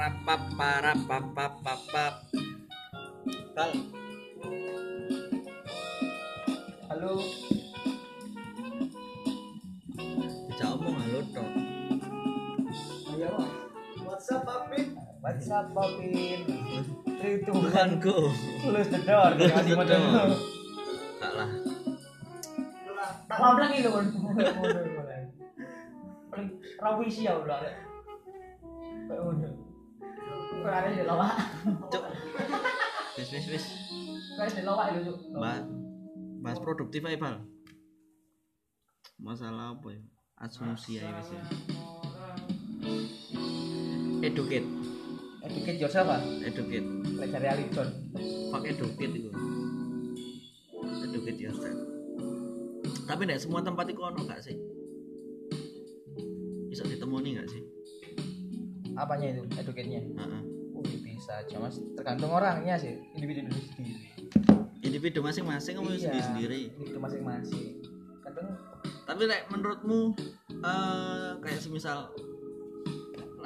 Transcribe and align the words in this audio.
Rapap 0.00 0.56
parapap 0.56 1.28
papap. 1.60 2.14
Kal. 3.52 3.68
Halo. 6.88 7.20
Bisa 10.48 10.64
omong 10.72 10.96
halo 11.04 11.20
tok. 11.36 11.48
Ayo. 13.12 13.44
WhatsApp 14.08 14.48
Papit. 14.48 14.88
WhatsApp 15.20 15.68
one. 15.76 15.92
Bukanku. 17.52 18.16
Close 18.64 18.88
the 18.88 19.04
door. 19.04 19.36
Close 19.36 19.68
the 19.68 19.84
door. 19.84 20.00
Enggak 20.16 21.32
lah. 21.36 21.48
Tak 23.28 23.68
itu 23.76 23.90
kan. 23.92 24.06
Paling 26.32 26.48
rawi 26.80 27.06
sih 27.12 27.28
ya 27.28 27.36
udah. 27.36 27.60
Kayak 29.04 29.28
udah. 29.28 29.49
Ada 30.60 30.88
di 30.92 31.04
lawak. 31.04 31.32
Cuk. 31.88 32.04
Wis 33.16 33.28
wis 33.32 33.46
wis. 33.48 33.64
Di 34.36 34.62
lawak 34.64 34.92
itu. 34.92 35.12
Cuk. 35.12 35.16
Bahas, 35.40 35.64
bahas 36.44 36.58
produktif 36.60 37.00
aja, 37.04 37.16
Bal. 37.16 37.36
Masalah 39.20 39.76
apa 39.76 39.88
ya? 39.92 40.00
Asumsi 40.40 41.00
aja 41.00 41.12
wis 41.16 41.28
ya. 41.32 41.42
Educate, 44.20 44.68
Educate 45.40 45.78
yourself 45.80 46.12
ah. 46.12 46.20
educate. 46.44 46.84
Lek 47.16 47.28
cari 47.32 47.46
Alison. 47.48 47.88
Fuck 48.52 48.64
educate 48.68 49.12
itu. 49.16 49.30
Educate 51.00 51.40
yourself. 51.40 51.78
Tapi 53.08 53.26
tidak 53.26 53.40
semua 53.42 53.64
tempat 53.64 53.90
itu 53.90 53.98
ono 53.98 54.22
gak 54.22 54.38
sih? 54.44 54.54
Bisa 56.70 56.86
ditemui 56.86 57.34
gak 57.34 57.48
sih? 57.50 57.62
Apanya 59.00 59.26
itu? 59.32 59.42
Educate-nya. 59.56 60.00
Heeh. 60.04 60.42
Uh, 60.76 60.84
bisa 61.00 61.40
aja 61.40 61.56
mas. 61.56 61.80
Tergantung 61.96 62.32
orangnya 62.32 62.76
sih. 62.76 63.00
Individu 63.16 63.48
sendiri. 63.48 64.04
Individu 64.84 65.18
masing-masing 65.24 65.80
kamu 65.80 65.96
sendiri 65.96 66.20
sendiri. 66.20 66.60
Itu 66.84 67.00
masing-masing. 67.00 67.80
Kadang 68.20 68.48
Tapi 69.08 69.22
like, 69.26 69.48
menurutmu 69.48 70.12
eh 70.60 71.30
kayak 71.40 71.60
semisal 71.60 72.12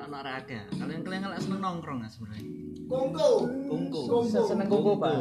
anak 0.05 0.21
raga, 0.21 0.69
kalian 0.77 1.01
kalian 1.01 1.25
nggak 1.25 1.41
seneng 1.41 1.61
nongkrong 1.65 2.05
nggak 2.05 2.13
sebenarnya? 2.13 2.45
Kongko. 2.85 3.31
Kongko. 3.73 4.01
seneng 4.29 4.69
kuku 4.69 4.93
pak. 5.01 5.13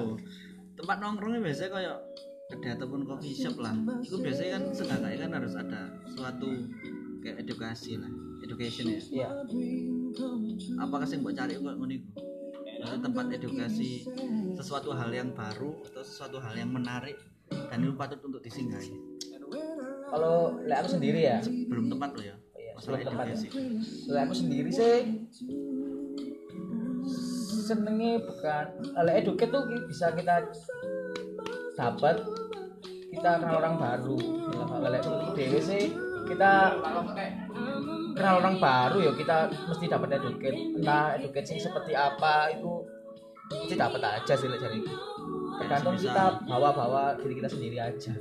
Tempat 0.76 0.98
nongkrongnya 1.00 1.40
biasanya 1.40 1.72
kayak 1.72 1.98
kedai 2.52 2.72
ataupun 2.76 3.08
coffee 3.08 3.32
shop 3.32 3.56
lah. 3.64 3.72
Itu 4.04 4.20
biasanya 4.20 4.60
kan 4.60 4.64
seenggaknya 4.76 5.18
kan 5.24 5.32
harus 5.40 5.54
ada 5.56 5.82
suatu 6.12 6.50
kayak 7.24 7.48
edukasi 7.48 7.96
lah, 7.96 8.12
education 8.44 8.92
ya. 8.92 9.00
Iya. 9.00 9.30
Apakah 10.80 11.06
sih 11.08 11.20
buat 11.20 11.36
cari 11.36 11.58
kok 11.58 11.64
ngono 11.64 12.98
tempat 13.00 13.26
edukasi 13.32 14.04
sesuatu 14.60 14.92
hal 14.92 15.08
yang 15.16 15.32
baru 15.32 15.80
atau 15.88 16.04
sesuatu 16.04 16.38
hal 16.44 16.56
yang 16.60 16.72
menarik 16.72 17.16
dan 17.48 17.80
itu 17.80 17.96
patut 17.96 18.20
untuk 18.24 18.44
disinggahi. 18.44 18.92
Kalau 20.12 20.60
lek 20.68 20.78
aku 20.84 20.90
sendiri 21.00 21.20
ya. 21.26 21.40
Belum 21.72 21.90
tepat 21.90 22.12
loh 22.14 22.26
ya. 22.28 22.36
Iya, 22.60 22.72
Masalah 22.78 22.98
belum 23.00 23.08
tepat 23.08 23.26
ya. 23.26 23.34
edukasi. 23.34 23.48
Lek 24.12 24.22
aku 24.28 24.36
sendiri 24.36 24.70
sih 24.70 24.96
senengnya 27.64 28.20
bukan 28.20 28.66
lek 29.08 29.16
educate 29.24 29.52
tuh 29.52 29.64
bisa 29.88 30.12
kita 30.12 30.36
dapat 31.80 32.16
kita 33.16 33.30
kenal 33.40 33.64
orang 33.64 33.76
baru 33.80 34.20
lek 34.84 35.04
dewe 35.34 35.60
sih 35.64 35.96
kita 36.28 36.76
kenal 38.14 38.40
orang 38.40 38.62
baru 38.62 38.98
ya 39.02 39.12
kita 39.18 39.50
mesti 39.68 39.86
dapat 39.90 40.22
educate. 40.22 40.58
Entah 40.78 41.18
educate 41.18 41.58
seperti 41.58 41.94
apa 41.98 42.54
itu 42.54 42.86
mesti 43.50 43.76
dapat 43.76 44.02
aja 44.02 44.34
sih 44.38 44.48
dari 44.48 44.82
tergantung 45.60 45.96
kita 46.00 46.42
bawa-bawa 46.46 47.18
diri 47.20 47.34
kita 47.42 47.50
sendiri 47.50 47.78
aja. 47.82 48.14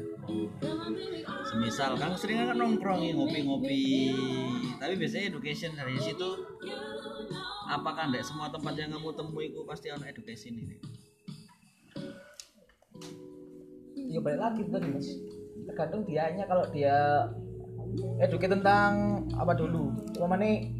Semisal 1.48 1.98
kan 1.98 2.16
sering 2.16 2.42
kan 2.42 2.56
nongkrong 2.56 3.04
ngopi-ngopi. 3.12 4.14
Tapi 4.80 4.94
biasanya 4.98 5.34
education 5.34 5.76
dari 5.76 5.98
situ 6.00 6.28
apakah 7.68 8.08
tidak 8.10 8.24
semua 8.26 8.48
tempat 8.52 8.74
yang 8.76 8.90
kamu 8.92 9.10
temui 9.16 9.46
itu 9.50 9.60
pasti 9.64 9.88
ada 9.88 10.04
education 10.08 10.56
ini? 10.58 10.76
Ya 14.12 14.20
balik 14.20 14.40
lagi 14.40 14.62
tadi 14.68 14.88
mas. 14.92 15.08
Tergantung 15.62 16.02
dianya 16.04 16.44
kalau 16.44 16.66
dia 16.68 17.28
educate 18.20 18.52
tentang 18.52 19.22
apa 19.36 19.52
dulu? 19.56 19.92
Cuma 20.14 20.36
nih 20.38 20.70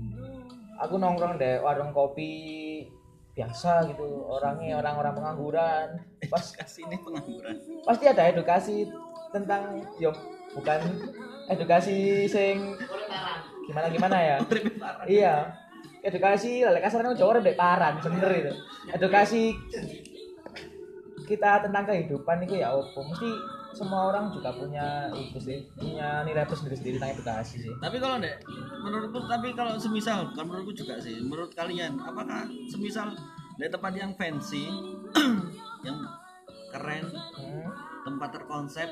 aku 0.78 0.98
nongkrong 0.98 1.38
deh 1.38 1.60
warung 1.62 1.94
kopi 1.94 2.32
biasa 3.32 3.88
gitu. 3.92 4.28
Orangnya 4.28 4.80
orang-orang 4.80 5.14
pengangguran. 5.16 5.86
Pas 6.32 6.44
kasih 6.52 6.88
ini 6.88 6.96
pengangguran. 7.00 7.56
pasti 7.82 8.04
ada 8.06 8.28
edukasi 8.28 8.86
tentang 9.32 9.82
yo 9.96 10.12
bukan 10.52 10.80
edukasi 11.48 12.28
sing 12.28 12.76
gimana 13.66 13.86
gimana 13.88 14.16
ya? 14.20 14.36
Iya. 15.08 15.36
Edukasi 16.02 16.66
lek 16.66 16.82
kasarnya 16.82 17.14
Jawa 17.14 17.38
rada 17.38 17.52
paran 17.54 17.94
bener 18.02 18.30
itu. 18.34 18.52
Edukasi 18.90 19.54
kita 21.30 21.62
tentang 21.62 21.86
kehidupan 21.86 22.42
itu 22.44 22.58
ya 22.58 22.74
opo 22.74 23.06
mesti 23.06 23.30
semua 23.72 24.12
orang 24.12 24.32
juga 24.32 24.52
punya 24.52 25.08
itu 25.16 25.38
sih 25.40 25.58
punya 25.76 26.22
nilai 26.28 26.44
plus 26.44 26.60
sendiri 26.60 26.76
sendiri 26.76 26.96
tentang 27.00 27.12
edukasi 27.16 27.54
sih 27.64 27.72
tapi 27.80 27.96
kalau 27.98 28.20
ndek 28.20 28.44
menurutku 28.84 29.18
tapi 29.26 29.48
kalau 29.56 29.80
semisal 29.80 30.28
bukan 30.32 30.44
menurutku 30.44 30.72
juga 30.84 31.00
sih 31.00 31.16
menurut 31.24 31.50
kalian 31.56 31.96
apakah 32.00 32.48
semisal 32.68 33.16
dari 33.56 33.70
tempat 33.72 33.92
yang 33.96 34.12
fancy 34.16 34.68
yang 35.86 35.98
keren 36.72 37.08
hmm. 37.12 37.68
tempat 38.04 38.30
terkonsep 38.36 38.88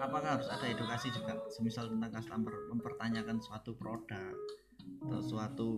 apakah 0.00 0.40
harus 0.40 0.48
ada 0.48 0.64
edukasi 0.64 1.12
juga 1.12 1.36
semisal 1.52 1.92
tentang 1.92 2.12
customer 2.12 2.54
mempertanyakan 2.72 3.36
suatu 3.40 3.76
produk 3.76 4.32
atau 5.04 5.20
suatu 5.20 5.68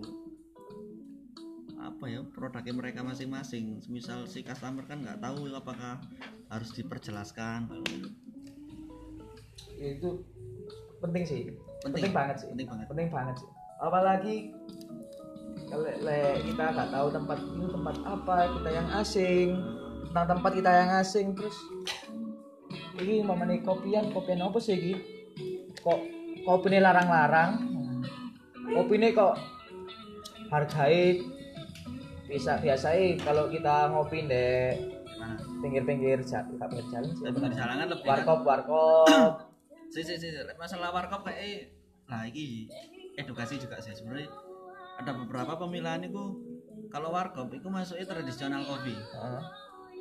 apa 1.77 2.05
ya 2.09 2.21
produknya 2.25 2.73
mereka 2.73 3.01
masing-masing. 3.05 3.81
Semisal 3.85 4.25
si 4.25 4.41
customer 4.41 4.85
kan 4.89 5.05
nggak 5.05 5.21
tahu 5.21 5.49
apakah 5.53 6.01
harus 6.49 6.71
diperjelaskan. 6.73 7.69
Ya, 9.77 9.89
itu 9.97 10.25
penting 11.05 11.25
sih. 11.29 11.41
Penting. 11.85 12.09
penting, 12.09 12.13
banget 12.17 12.37
sih. 12.41 12.49
Penting 12.53 12.69
banget. 12.69 12.87
Penting 12.89 13.09
banget 13.13 13.35
sih. 13.45 13.49
Apalagi 13.77 14.37
kalau 15.67 15.85
kita 16.41 16.65
nggak 16.73 16.91
tahu 16.95 17.07
tempat 17.13 17.39
itu 17.45 17.67
tempat 17.69 17.97
apa? 18.07 18.37
Kita 18.57 18.71
yang 18.73 18.89
asing. 18.97 19.49
Tentang 20.11 20.27
tempat 20.39 20.53
kita 20.57 20.71
yang 20.73 20.91
asing 21.03 21.27
terus 21.37 21.57
ini 22.97 23.21
mamane 23.21 23.61
kopian 23.61 24.09
kopian 24.17 24.41
apa 24.41 24.57
sih 24.57 24.77
ini? 24.81 24.95
Kok 25.85 26.01
kopi 26.49 26.67
ini 26.73 26.79
larang-larang? 26.81 27.51
Kopi 28.73 28.95
ini 28.97 29.13
kok 29.13 29.37
hargai 30.49 31.36
bisa 32.27 32.59
biasa 32.59 32.93
kalau 33.23 33.47
kita 33.47 33.91
ngopi 33.95 34.27
deh 34.27 34.75
pinggir-pinggir 35.63 36.19
jalan 36.23 36.55
pinggir 36.59 36.87
jalan 36.93 37.11
sih. 37.15 37.25
Di 37.27 37.57
jalangan 37.57 37.87
lebih 37.91 38.07
warkop 38.07 38.41
warkop. 38.45 39.33
Si 39.87 40.03
si 40.03 40.19
si 40.19 40.35
masalah 40.59 40.91
warkop 40.91 41.23
kayak 41.23 41.71
nah 42.11 42.27
ini 42.27 42.67
edukasi 43.15 43.55
juga 43.55 43.79
sih. 43.79 43.95
Sebenarnya 43.95 44.27
ada 44.99 45.15
beberapa 45.15 45.55
pemilihan 45.55 46.03
itu 46.11 46.35
kalau 46.91 47.15
warkop 47.15 47.55
itu 47.55 47.71
masuknya 47.71 48.03
tradisional 48.03 48.67
kopi. 48.67 48.93
Heeh. 48.93 49.43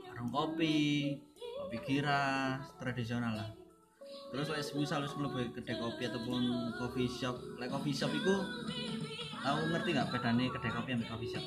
warung 0.10 0.34
kopi 0.34 0.76
kopi 1.38 1.78
kira 1.86 2.58
tradisional 2.82 3.38
lah. 3.38 3.50
Terus 4.34 4.50
like, 4.50 4.66
misal 4.74 5.06
harus 5.06 5.14
mlebu 5.14 5.54
kedai 5.54 5.78
kopi 5.78 6.10
ataupun 6.10 6.42
coffee 6.82 7.06
shop. 7.06 7.38
Like 7.62 7.70
coffee 7.70 7.94
shop 7.94 8.10
itu 8.10 8.36
tahu 9.46 9.60
ngerti 9.70 9.90
nggak 9.94 10.10
bedanya 10.10 10.50
kedai 10.50 10.72
kopi 10.74 10.90
sama 10.98 11.06
coffee 11.14 11.30
shop 11.30 11.46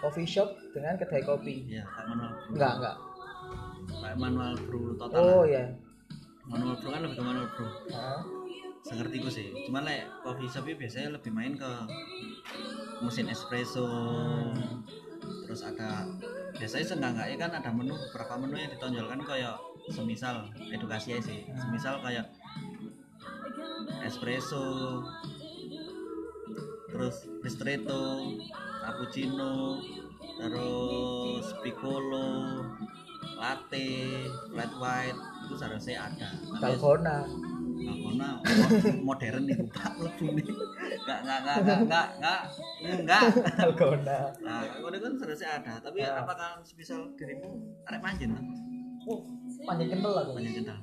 coffee 0.00 0.28
shop 0.28 0.48
dengan 0.72 0.94
kedai 1.00 1.22
kopi. 1.24 1.66
Ya 1.68 1.84
kayak 1.86 2.06
manual 2.12 2.32
brew 2.36 2.52
enggak 2.56 2.72
enggak. 2.80 2.96
Kayak 3.86 4.16
manual 4.18 4.52
brew 4.66 4.84
total. 4.98 5.16
Oh 5.16 5.42
lah. 5.42 5.44
ya 5.46 5.64
manual 6.46 6.74
brew 6.78 6.90
kan 6.94 7.00
lebih 7.02 7.16
ke 7.18 7.22
manual 7.26 7.48
brew 7.54 7.70
Heeh. 7.90 8.20
sengerti 8.86 9.16
gue 9.18 9.32
sih. 9.32 9.48
Cuman 9.66 9.82
like 9.82 10.06
coffee 10.22 10.50
shop 10.50 10.64
itu 10.70 10.78
biasanya 10.78 11.18
lebih 11.18 11.30
main 11.34 11.58
ke 11.58 11.70
mesin 13.02 13.26
espresso. 13.26 13.86
Terus 15.46 15.60
ada 15.66 16.06
biasanya 16.54 16.86
seenggak-enggaknya 16.86 17.36
kan 17.38 17.52
ada 17.58 17.70
menu 17.74 17.94
beberapa 18.10 18.34
menu 18.38 18.56
yang 18.62 18.70
ditonjolkan 18.78 19.20
kayak 19.26 19.58
semisal 19.90 20.46
edukasi 20.70 21.18
aja 21.18 21.22
sih. 21.26 21.40
Semisal 21.50 21.98
kayak 22.02 22.30
espresso 24.06 25.02
terus 26.86 27.26
ristretto 27.42 28.32
cappuccino 28.86 29.82
terus 30.38 31.46
piccolo 31.60 32.62
latte 33.36 33.88
flat 34.48 34.72
white 34.78 35.20
itu 35.46 35.54
seharusnya 35.58 36.06
ada 36.06 36.28
dalgona 36.62 37.26
Dalgona 37.76 38.28
mo- 38.40 39.12
modern 39.12 39.44
nih 39.44 39.58
Pak 39.68 40.00
mlebu 40.00 40.26
nih. 40.32 40.46
Enggak 40.96 41.18
enggak 41.22 41.38
enggak 41.44 41.56
enggak 41.60 41.78
enggak 41.84 42.06
enggak 42.16 42.40
enggak. 43.04 43.22
Dalgona. 43.60 44.18
Nah, 44.40 44.60
kalau 44.64 44.96
kan 44.96 45.12
seharusnya 45.20 45.48
ada, 45.60 45.72
tapi 45.84 46.00
Ya. 46.00 46.16
apakah 46.16 46.56
misal 46.72 47.04
dirimu 47.20 47.60
arek 47.84 48.00
manjen 48.00 48.32
tuh? 48.32 48.44
Oh, 49.06 49.20
panjang 49.68 49.92
kental 49.92 50.12
aku. 50.18 50.30
Manjen 50.34 50.64
kental. 50.64 50.78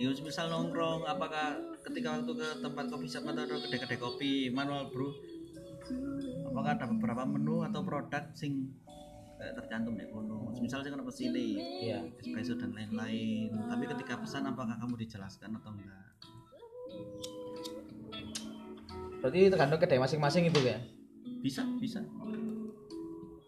Ya 0.00 0.08
misal 0.08 0.48
nongkrong, 0.48 1.04
apakah 1.04 1.60
ketika 1.84 2.08
waktu 2.16 2.32
ke 2.32 2.48
tempat 2.64 2.84
kopi 2.88 3.06
shop 3.06 3.28
atau 3.28 3.44
kedai-kedai 3.44 3.98
kopi 4.00 4.30
manual 4.48 4.88
brew 4.88 5.12
apakah 6.48 6.72
ada 6.74 6.86
beberapa 6.88 7.22
menu 7.28 7.60
atau 7.62 7.80
produk 7.84 8.24
sing 8.32 8.72
kayak 9.38 9.54
tercantum 9.54 9.94
di 9.94 10.08
kono 10.10 10.50
misal 10.58 10.82
sing 10.82 10.92
ono 10.96 11.06
pesile 11.06 11.62
Iya. 11.84 12.02
espresso 12.18 12.58
dan 12.58 12.74
lain-lain 12.74 13.54
tapi 13.70 13.84
ketika 13.86 14.18
pesan 14.18 14.48
apakah 14.48 14.74
kamu 14.80 14.98
dijelaskan 14.98 15.54
atau 15.60 15.70
enggak 15.70 16.06
Berarti 19.18 19.50
tergantung 19.50 19.82
kedai 19.82 19.98
masing-masing 19.98 20.46
itu 20.46 20.60
ya. 20.62 20.78
bisa 21.42 21.62
bisa 21.78 22.02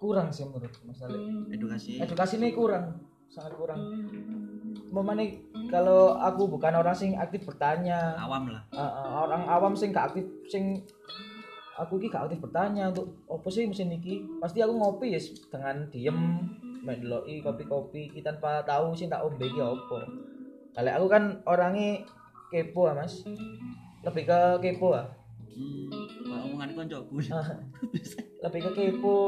Kurang 0.00 0.32
sih 0.32 0.48
menurut 0.48 0.72
Mas 0.82 0.98
Ali. 1.04 1.20
edukasi 1.52 2.00
Edukasi 2.00 2.40
ini 2.40 2.56
kurang, 2.56 3.04
sangat 3.28 3.52
kurang. 3.54 3.78
Memang 4.90 5.20
kalau 5.68 6.16
aku 6.16 6.48
bukan 6.50 6.72
orang 6.74 6.96
sing 6.96 7.14
aktif 7.14 7.44
bertanya, 7.44 8.16
awam 8.18 8.48
lah 8.50 8.64
Uh, 8.72 8.80
uh, 8.80 9.08
orang 9.28 9.44
awam 9.46 9.72
sing 9.76 9.92
gak 9.92 10.10
aktif 10.10 10.24
sing 10.48 10.82
aku 11.78 12.00
ki 12.02 12.10
gak 12.10 12.26
aktif 12.26 12.42
bertanya 12.42 12.90
untuk 12.90 13.14
apa 13.30 13.48
sih 13.52 13.68
mesin 13.68 13.94
iki? 13.94 14.24
Pasti 14.42 14.58
aku 14.64 14.74
ngopi 14.74 15.14
ya 15.14 15.20
dengan 15.52 15.86
diem 15.92 16.18
mendeloki 16.82 17.44
kopi-kopi. 17.44 18.10
Kita 18.10 18.34
tanpa 18.34 18.64
tahu 18.66 18.96
sih 18.96 19.06
tak 19.06 19.22
ombe 19.22 19.46
iki 19.46 19.60
apa. 19.60 20.00
Kalau 20.74 20.90
aku 20.96 21.06
kan 21.06 21.24
orangnya 21.46 22.02
kepo 22.50 22.90
ah 22.90 22.94
mas. 22.96 23.22
Lebih 24.02 24.24
ke 24.26 24.40
kepo 24.64 24.96
ah 24.96 25.06
hmm, 25.54 26.50
omongan 26.50 26.74
koncoku. 26.74 27.20
Lebih 28.42 28.60
ke 28.66 28.70
kepo. 28.74 29.18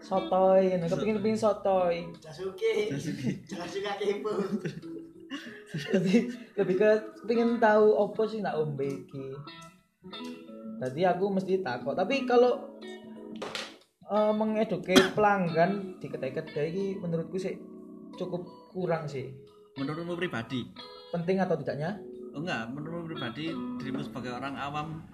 Sotoy 0.00 0.76
ngono. 0.76 0.86
Kepengin 0.88 1.16
kepengin 1.20 1.38
sotoy. 1.40 2.08
Jasuke. 2.20 2.88
Jangan 3.48 3.68
suka 3.68 3.92
kepo. 3.98 4.32
lebih 5.94 6.34
lebih 6.58 6.74
ke 6.82 6.90
pengen 7.26 7.62
tahu 7.62 7.94
apa 8.02 8.22
sih 8.26 8.42
nak 8.42 8.58
ombe 8.58 9.06
iki 9.06 9.30
tadi 10.80 11.04
aku 11.04 11.24
mesti 11.28 11.60
takut. 11.60 11.92
Tapi 11.92 12.24
kalau 12.24 12.80
eh, 14.08 14.32
mengeduket 14.32 15.12
pelanggan 15.12 16.00
di 16.00 16.08
kedai-kedai 16.08 16.66
ini 16.72 16.84
menurutku 16.96 17.36
sih 17.36 17.54
cukup 18.16 18.72
kurang 18.72 19.04
sih. 19.06 19.28
Menurutmu 19.76 20.16
pribadi? 20.16 20.66
Penting 21.12 21.44
atau 21.44 21.54
tidaknya? 21.60 22.00
Oh 22.32 22.40
enggak. 22.40 22.72
Menurutmu 22.72 23.06
pribadi 23.12 23.52
dirimu 23.78 24.02
sebagai 24.02 24.32
orang 24.34 24.56
awam 24.56 25.04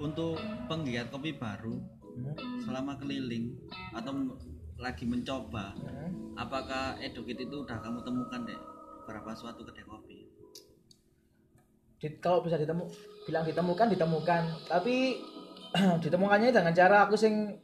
untuk 0.00 0.40
penggiat 0.66 1.12
kopi 1.12 1.36
baru 1.38 1.78
Hmm, 2.14 2.62
selama 2.62 2.94
keliling 2.94 3.58
atau 3.90 4.38
lagi 4.78 5.02
mencoba 5.02 5.74
hmm. 5.74 6.38
apakah 6.38 6.94
educate 7.02 7.42
itu 7.42 7.66
udah 7.66 7.82
kamu 7.82 8.06
temukan 8.06 8.46
deh 8.46 8.60
beberapa 9.02 9.34
suatu 9.34 9.66
kedai 9.66 9.82
kopi 9.82 10.03
kalau 12.20 12.44
bisa 12.44 12.60
ditemu 12.60 12.88
bilang 13.24 13.44
ditemukan 13.44 13.88
ditemukan. 13.92 14.42
Tapi 14.68 15.18
ditemukannya 16.04 16.50
dengan 16.54 16.72
cara 16.76 17.08
aku 17.08 17.16
sing 17.16 17.58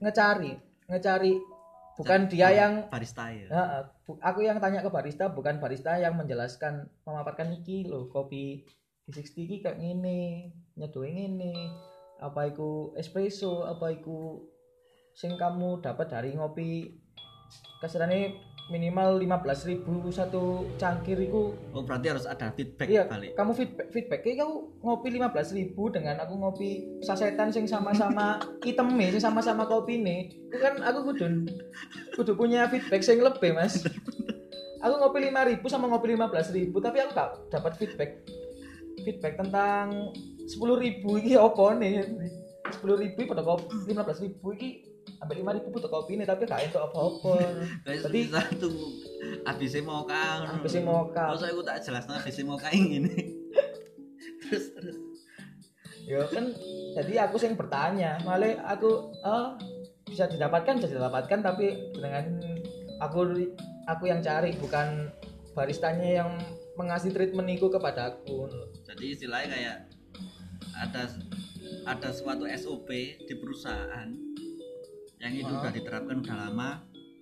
ngecari 0.00 0.70
ngecari. 0.90 1.34
Bukan 2.00 2.32
dia 2.32 2.48
yang 2.48 2.88
barista 2.88 3.28
ya? 3.28 3.84
Bu- 4.08 4.16
aku 4.24 4.40
yang 4.40 4.56
tanya 4.56 4.80
ke 4.80 4.88
barista 4.88 5.28
bukan 5.28 5.60
barista 5.60 6.00
yang 6.00 6.16
menjelaskan 6.16 6.88
memaparkan 7.04 7.52
iki 7.60 7.84
lho 7.84 8.08
kopi 8.08 8.64
V60 9.10 9.36
iki 9.44 9.56
kayak 9.60 9.78
ngene, 9.82 10.54
nyedoe 10.80 11.10
ngene. 11.12 11.54
Apa 12.22 12.48
iku 12.48 12.96
espresso, 12.96 13.68
apa 13.68 13.92
iku 13.92 14.48
sing 15.12 15.36
kamu 15.36 15.84
dapat 15.84 16.08
dari 16.08 16.32
ngopi? 16.38 16.96
Kasarane 17.82 18.49
minimal 18.70 19.18
15.000 19.18 19.82
satu 20.14 20.64
cangkir 20.78 21.18
iku. 21.18 21.52
Oh 21.74 21.82
berarti 21.82 22.06
harus 22.14 22.24
ada 22.24 22.54
feedback 22.54 22.86
iya 22.86 23.04
balik. 23.04 23.34
kamu 23.34 23.52
feedback 23.52 23.86
feedback 23.90 24.20
kayak 24.22 24.46
kamu 24.46 24.54
ngopi 24.80 25.08
15.000 25.18 25.94
dengan 25.94 26.16
aku 26.22 26.34
ngopi 26.38 26.70
sasetan 27.02 27.50
sing 27.50 27.66
sama-sama 27.66 28.38
item 28.70 28.94
sing 28.96 29.20
sama-sama 29.20 29.66
kopi 29.66 29.98
nih 30.00 30.30
itu 30.30 30.56
kan 30.62 30.78
aku 30.86 31.12
kudu 31.12 31.50
kudu 32.14 32.32
punya 32.38 32.70
feedback 32.70 33.02
sing 33.02 33.18
lebih 33.20 33.52
mas. 33.52 33.82
Aku 34.80 34.96
ngopi 34.96 35.28
5.000 35.28 35.60
sama 35.68 35.92
ngopi 35.92 36.16
15.000 36.16 36.72
tapi 36.72 36.96
aku 37.04 37.10
gak 37.12 37.30
dapat 37.52 37.72
feedback. 37.76 38.10
Feedback 39.04 39.36
tentang 39.36 40.14
10.000 40.48 41.04
ini 41.20 41.36
apa 41.36 41.66
nih? 41.76 41.92
10.000 42.80 43.28
pada 43.28 43.42
kopi 43.44 43.92
15.000 43.92 44.56
ini 44.56 44.89
sampai 45.20 45.44
5.000 45.44 45.68
pada 45.68 45.88
kopi 45.92 46.16
ini 46.16 46.24
tapi 46.24 46.48
gak 46.48 46.72
entuk 46.72 46.80
apa-apa. 46.80 47.32
Berarti- 47.84 48.32
satu 48.32 48.70
ABC 49.44 49.84
mau 49.84 50.08
kau 50.08 50.40
ABC 50.48 50.80
mocha. 50.80 51.36
Masa 51.36 51.52
aku 51.52 51.60
tak 51.60 51.84
jelas 51.84 52.08
ABC 52.08 52.40
mau 52.48 52.56
kau 52.56 52.72
ini? 52.72 53.04
Terus 54.40 54.66
terus. 54.72 54.96
Ya 56.08 56.24
kan 56.26 56.50
jadi 56.96 57.28
aku 57.28 57.36
sing 57.38 57.54
bertanya 57.54 58.18
malah 58.26 58.56
aku 58.66 59.14
ah 59.22 59.54
bisa 60.08 60.26
didapatkan 60.26 60.82
bisa 60.82 60.90
didapatkan 60.90 61.38
tapi 61.38 61.94
dengan 61.94 62.40
aku 62.98 63.30
aku 63.86 64.04
yang 64.10 64.18
cari 64.18 64.56
bukan 64.58 65.06
baristanya 65.54 66.24
yang 66.24 66.30
mengasih 66.74 67.14
treatment 67.14 67.46
itu 67.52 67.70
kepada 67.70 68.16
aku. 68.16 68.48
Jadi 68.88 69.14
istilahnya 69.14 69.54
kayak 69.54 69.76
ada 70.74 71.02
ada 71.86 72.08
suatu 72.10 72.48
SOP 72.58 72.88
di 73.20 73.34
perusahaan 73.38 74.10
yang 75.20 75.32
itu 75.36 75.52
Ah. 75.52 75.60
udah 75.60 75.72
diterapkan 75.72 76.16
udah 76.20 76.36
lama 76.48 76.70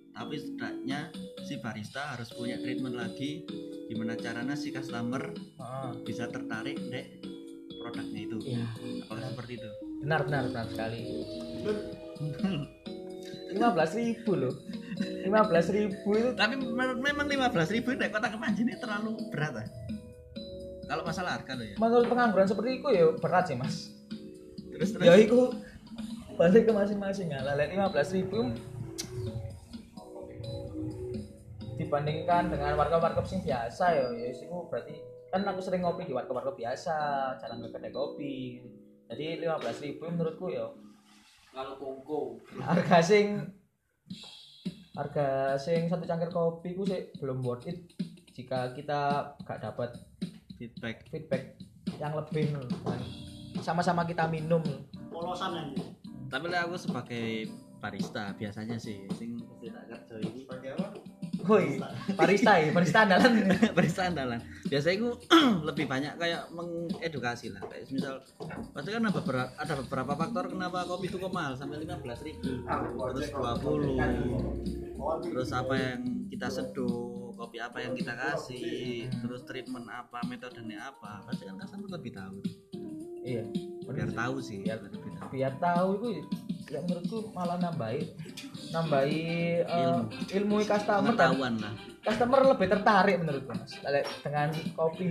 tapi 0.09 0.35
setidaknya 0.35 0.99
si 1.43 1.59
barista 1.59 2.15
harus 2.15 2.31
punya 2.31 2.59
treatment 2.59 2.95
lagi 2.95 3.43
gimana 3.87 4.15
caranya 4.15 4.55
si 4.55 4.71
customer 4.71 5.31
Ah, 5.59 5.91
bisa 6.03 6.27
tertarik 6.27 6.75
deh 6.89 7.05
produknya 7.79 8.21
itu. 8.27 8.37
Iya. 8.43 8.65
Apakah 9.07 9.23
seperti 9.31 9.51
itu. 9.55 9.69
Benar 10.03 10.19
benar 10.27 10.43
benar 10.51 10.65
sekali. 10.67 10.99
Lima 13.55 13.69
belas 13.71 13.91
ribu 13.95 14.31
loh. 14.35 14.53
Lima 15.23 15.41
belas 15.47 15.67
ribu 15.71 16.09
itu 16.11 16.29
tapi 16.35 16.59
menurut 16.59 16.99
memang 16.99 17.25
15.000 17.31 17.75
ribu 17.79 17.89
deh 17.95 18.11
kota 18.11 18.27
kemanjen 18.27 18.67
ini 18.67 18.75
terlalu 18.77 19.15
berat 19.31 19.63
ah. 19.63 19.67
kalau 20.89 21.03
masalah 21.07 21.39
harga 21.39 21.53
loh 21.55 21.65
ya. 21.65 21.75
Menurut 21.79 22.07
pengangguran 22.09 22.47
seperti 22.49 22.69
itu 22.83 22.87
ya 22.91 23.05
berat 23.15 23.43
sih 23.47 23.55
mas. 23.55 23.75
Terus 24.75 24.89
terus? 24.95 25.05
ya 25.07 25.13
itu 25.15 25.39
balik 26.39 26.63
ke 26.63 26.71
masing-masing. 26.71 27.35
Ya 27.35 27.43
lalat 27.43 27.67
lima 27.67 27.91
belas 27.91 28.15
ribu 28.15 28.55
dibandingkan 31.75 32.51
dengan 32.51 32.75
warga-warga 32.75 33.23
sing 33.23 33.43
biasa 33.43 33.95
ya 33.95 34.07
ya 34.11 34.31
itu 34.31 34.51
berarti 34.67 34.99
kan 35.31 35.47
aku 35.47 35.59
sering 35.63 35.83
ngopi 35.83 36.07
di 36.07 36.15
warga-warga 36.15 36.55
biasa 36.55 36.95
jarang 37.43 37.59
ke 37.59 37.69
kedai 37.75 37.91
kopi. 37.91 38.63
Jadi 39.11 39.43
lima 39.43 39.59
belas 39.59 39.83
ribu 39.83 40.07
menurutku 40.07 40.47
ya 40.47 40.71
Kalau 41.49 41.75
kongko. 41.75 42.39
harga 42.61 43.03
sing 43.03 43.41
harga 44.95 45.59
sing 45.59 45.91
satu 45.91 46.07
cangkir 46.07 46.31
kopi 46.31 46.71
ku 46.71 46.87
sih 46.87 47.11
belum 47.19 47.43
worth 47.43 47.67
it. 47.67 47.83
Jika 48.31 48.71
kita 48.71 49.35
gak 49.43 49.59
dapat 49.59 49.91
feedback. 50.55 51.03
feedback 51.11 51.59
yang 51.99 52.15
lebih 52.15 52.55
dan 52.55 53.01
sama-sama 53.59 54.07
kita 54.07 54.23
minum. 54.31 54.63
Polosan 55.11 55.51
aja. 55.59 55.98
Tapi 56.29 56.45
lah 56.47 56.69
aku 56.69 56.77
sebagai 56.77 57.49
barista 57.79 58.35
biasanya 58.35 58.77
sih. 58.77 59.07
Sing 59.15 59.39
kerja 59.59 60.15
ini 60.21 60.45
Sebagai 60.45 60.69
apa? 60.77 60.87
Woi, 61.47 61.79
barista. 62.19 62.59
ya, 62.59 62.75
barista 62.75 63.07
andalan. 63.07 63.31
barista 63.77 64.01
andalan. 64.11 64.39
Biasanya 64.67 64.95
aku 64.99 65.09
lebih 65.71 65.85
banyak 65.87 66.13
kayak 66.19 66.51
mengedukasi 66.51 67.55
lah. 67.55 67.63
Kayak 67.65 67.87
misal 67.89 68.19
pasti 68.75 68.89
kan 68.91 69.07
ada 69.07 69.15
beberapa 69.15 69.47
ada 69.55 69.73
beberapa 69.79 70.13
faktor 70.19 70.51
kenapa 70.51 70.83
kopi 70.83 71.07
itu 71.07 71.17
kok 71.17 71.31
mahal 71.31 71.55
sampai 71.55 71.79
15.000 71.87 72.43
ribu. 72.43 72.99
Terus 73.15 73.31
20 73.31 75.31
terus 75.31 75.49
apa 75.55 75.73
yang 75.79 76.27
kita 76.27 76.51
seduh 76.51 77.31
kopi 77.39 77.63
apa 77.63 77.79
yang 77.79 77.95
kita 77.95 78.11
kasih 78.19 79.07
terus 79.23 79.47
treatment 79.47 79.87
apa 79.87 80.19
metodenya 80.27 80.91
apa. 80.91 81.23
Pasti 81.23 81.47
kan 81.47 81.55
customer 81.55 81.95
lebih 81.95 82.11
tahu. 82.11 82.43
Iya. 83.23 83.47
biar 83.89 84.11
tahu 84.11 84.37
sih. 84.43 84.59
Biar- 84.61 84.85
tahu 84.85 85.08
Biar 85.27 85.53
tahu 85.59 85.89
itu 85.99 86.07
ya 86.69 86.79
menurutku 86.85 87.33
malah 87.33 87.57
nambahi 87.57 88.01
nambahi 88.69 89.25
eh, 89.65 89.73
Ilmu. 89.73 90.05
ilmu 90.37 90.57
customer 90.61 91.17
pengetahuan 91.17 91.57
lah 91.57 91.73
customer 92.05 92.39
lebih 92.45 92.67
tertarik 92.69 93.15
menurutku 93.17 93.51
Mas. 93.57 93.73
Dengan 94.21 94.49
kopi 94.77 95.07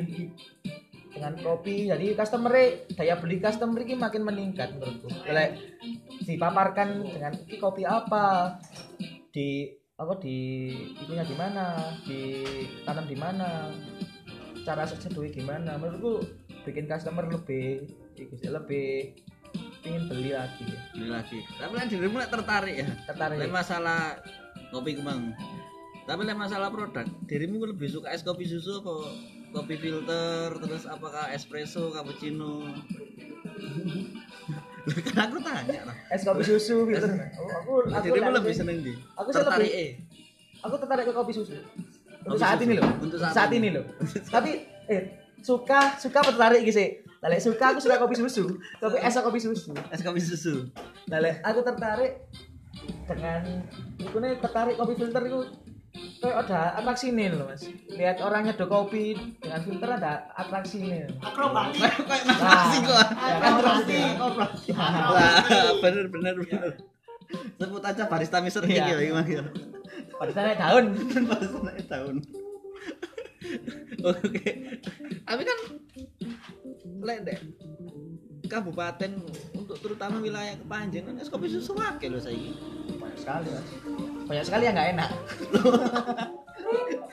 dengan 1.08 1.34
kopi 1.42 1.90
jadi 1.90 2.14
customer 2.14 2.52
daya 2.94 3.18
beli 3.18 3.42
customer 3.42 3.82
ini 3.82 3.98
makin 3.98 4.22
meningkat 4.22 4.78
menurutku. 4.78 5.10
Kalau 5.26 5.48
dipaparkan 6.22 7.02
dengan 7.02 7.32
ini 7.34 7.56
kopi 7.58 7.82
apa 7.82 8.54
di 9.34 9.66
apa 9.98 10.14
di 10.22 10.70
itunya 10.94 11.26
di 11.26 11.34
mana 11.34 11.74
ditanam 12.06 13.02
di 13.10 13.16
mana 13.18 13.66
cara 14.62 14.86
seduh 14.86 15.26
gimana 15.26 15.74
menurutku 15.74 16.22
bikin 16.62 16.86
customer 16.86 17.26
lebih 17.26 17.82
lebih 18.46 19.18
ingin 19.82 20.02
beli 20.06 20.30
lagi 20.30 20.64
Beli 20.90 21.08
lagi. 21.08 21.38
Tapi 21.52 21.72
kan 21.72 21.86
dirimu 21.86 22.16
tertarik 22.24 22.74
ya. 22.76 22.88
tertarik 23.04 23.36
Lek 23.38 23.50
masalah 23.50 24.18
kopi 24.68 24.94
kemang. 24.94 25.32
Tapi 26.04 26.20
lek 26.24 26.36
masalah 26.36 26.68
produk, 26.68 27.04
dirimu 27.24 27.62
lebih 27.64 27.86
suka 27.86 28.08
es 28.08 28.22
kopi 28.22 28.44
susu 28.44 28.80
apa 28.80 28.92
kopi 29.50 29.76
filter, 29.76 30.56
terus 30.56 30.84
apakah 30.84 31.28
espresso, 31.30 31.88
cappuccino? 31.88 32.64
Lah, 34.88 34.96
kan 35.04 35.18
aku 35.22 35.36
tanya 35.38 35.80
lah. 35.84 35.96
es 36.08 36.24
kopi 36.24 36.40
susu 36.42 36.84
gitu 36.88 37.04
Oh, 37.36 37.50
aku 37.52 37.72
aku 37.86 38.04
Dirimu 38.08 38.30
lebih 38.32 38.52
seneng 38.52 38.80
di. 38.80 38.96
aku 39.12 39.28
Tertarik 39.28 39.68
eh. 39.68 39.90
aku 40.58 40.74
tertarik 40.76 41.04
ke 41.04 41.12
kopi 41.12 41.32
susu 41.32 41.52
untuk 42.18 42.34
Kopi 42.34 42.40
saat 42.40 42.56
susu. 42.56 42.64
ini 42.64 42.74
loh 42.74 42.88
Untuk 42.98 43.18
saat, 43.20 43.32
saat 43.36 43.50
ini 43.52 43.60
ini. 43.62 43.76
loh 43.76 43.84
tapi 44.34 44.50
eh 44.86 45.02
suka 45.38 46.00
suka 46.00 46.18
tertarik 46.24 46.64
gitu 46.64 46.72
sih 46.74 46.88
Lale 47.18 47.36
suka 47.42 47.74
aku 47.74 47.82
suka 47.82 47.98
kopi 47.98 48.14
susu 48.14 48.46
kopi 48.78 48.96
es 49.02 49.16
kopi 49.18 49.40
susu 49.42 49.74
Es 49.90 50.00
kopi 50.06 50.20
susu. 50.22 50.70
Lale 51.10 51.42
aku 51.42 51.66
tertarik 51.66 52.30
dengan 53.10 53.42
itu 53.98 54.16
nih 54.16 54.38
tertarik 54.38 54.78
kopi 54.78 54.94
filter 54.94 55.22
itu 55.26 55.40
kayak 56.22 56.46
ada 56.46 56.78
atraksi 56.78 57.10
nih 57.10 57.34
loh 57.34 57.50
mas 57.50 57.66
lihat 57.90 58.22
orang 58.22 58.46
nyeduh 58.46 58.70
kopi 58.70 59.18
dengan 59.42 59.60
filter 59.66 59.90
ada 59.98 60.30
atraksi 60.38 60.78
nih 60.84 61.10
Akrobatik. 61.18 61.90
Kayak 62.06 62.86
kok. 62.86 63.06
ya 63.18 63.36
kan 63.42 63.52
atraksi 63.58 63.96
Akrobatik. 64.14 64.74
Lah, 64.78 65.34
bener 65.82 66.06
bener 66.06 66.34
bener. 66.38 66.70
Sebut 67.58 67.82
aja 67.82 68.06
barista 68.06 68.38
Mister 68.40 68.62
ya 68.64 68.94
gimana 68.94 69.26
ya. 69.26 69.42
pada 70.18 70.32
sana 70.34 70.54
daun 70.54 70.94
Barista 71.26 71.58
naik 71.62 71.86
tahun. 71.86 72.16
Oke. 74.02 74.50
Tapi 75.26 75.42
kan 75.46 75.58
lek 76.98 77.18
dek 77.22 77.38
kabupaten 78.44 79.10
untuk 79.52 79.76
terutama 79.78 80.18
wilayah 80.18 80.56
Kepanjen 80.56 81.04
kan 81.04 81.14
es 81.16 81.28
kopi 81.28 81.46
susu 81.46 81.74
akeh 81.74 82.08
lho 82.08 82.16
saiki. 82.16 82.56
banyak 82.90 83.18
sekali 83.18 83.48
mas 83.50 83.66
banyak 84.24 84.44
sekali 84.44 84.62
yang 84.64 84.74
nggak 84.74 84.90
enak 84.94 85.10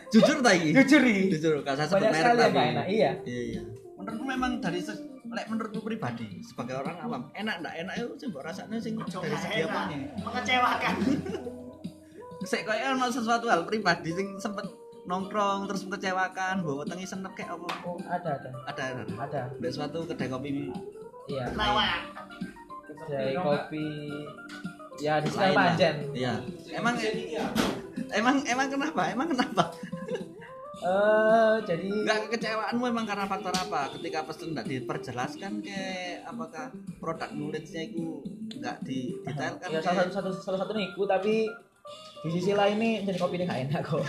Jujur 0.08 0.38
ta 0.40 0.52
iki? 0.52 0.72
jujur 0.72 1.02
nih 1.02 1.28
Jujur 1.30 1.54
gak 1.60 1.76
usah 1.76 1.88
sebut 1.88 2.00
banyak 2.02 2.12
merek 2.14 2.34
tapi. 2.46 2.60
enak 2.70 2.88
iya 2.88 3.12
Iya 3.22 3.42
iya. 3.46 3.62
Menurutku 3.96 4.26
memang 4.26 4.52
dari 4.60 4.80
se- 4.80 4.96
lek 5.26 5.48
menurutku 5.48 5.80
pribadi 5.82 6.40
sebagai 6.40 6.78
orang 6.78 6.96
awam 7.00 7.22
enak 7.34 7.60
ndak 7.60 7.74
enak 7.76 7.96
itu 7.98 8.28
rasane 8.32 8.78
sing 8.78 8.96
Coba 9.02 9.26
dari 9.26 9.38
segi 9.38 9.60
apanya. 9.62 9.98
Mengecewakan. 10.18 10.96
Sik 12.46 12.62
koyo 12.62 12.86
ono 12.94 13.10
sesuatu 13.10 13.46
hal 13.46 13.66
pribadi 13.66 14.12
sing 14.12 14.38
sempet 14.38 14.70
nongkrong 15.06 15.66
terus 15.66 15.84
mengecewakan, 15.84 16.62
bawa 16.62 16.84
tengi 16.84 17.06
senep 17.06 17.32
kayak 17.32 17.54
apa? 17.54 17.70
oh 17.84 17.98
ada 18.04 18.30
ada 18.36 18.50
Ada 18.66 18.84
ada. 18.92 19.04
ada 19.16 19.42
Ada 19.52 19.70
suatu 19.70 20.04
kedai 20.04 20.26
kopi 20.26 20.70
iya 21.26 21.46
Lawak. 21.52 22.02
Kedai 22.88 23.34
kopi 23.36 23.86
ya 24.98 25.20
di 25.20 25.28
sekitar. 25.28 25.54
Panjen. 25.54 25.96
Iya. 26.12 26.34
Emang 26.72 26.96
emang 28.12 28.36
emang 28.44 28.68
kenapa? 28.68 29.02
Emang 29.08 29.28
kenapa? 29.28 29.64
Eh 30.78 31.56
jadi 31.64 31.88
Enggak 31.88 32.20
kekecewaanmu 32.28 32.84
emang 32.86 33.06
karena 33.06 33.26
faktor 33.26 33.52
apa? 33.52 33.90
Ketika 33.92 34.22
pesen 34.24 34.54
enggak 34.54 34.68
diperjelaskan 34.68 35.54
ke 35.60 35.80
apakah 36.24 36.70
produk 36.96 37.30
knowledge-nya 37.32 37.82
itu 37.86 38.22
enggak 38.54 38.82
didetailkan 38.82 39.68
ya 39.68 39.80
ke- 39.80 39.84
salah 39.84 40.04
satu, 40.04 40.14
satu 40.14 40.30
salah 40.44 40.60
satu 40.60 40.74
niku 40.74 41.04
tapi 41.04 41.50
di 42.22 42.30
sisi 42.32 42.52
lain 42.52 42.76
nih 42.76 42.94
jadi 43.04 43.18
kopi 43.18 43.36
ini 43.36 43.46
gak 43.46 43.62
enak 43.68 43.82
kok. 43.84 44.06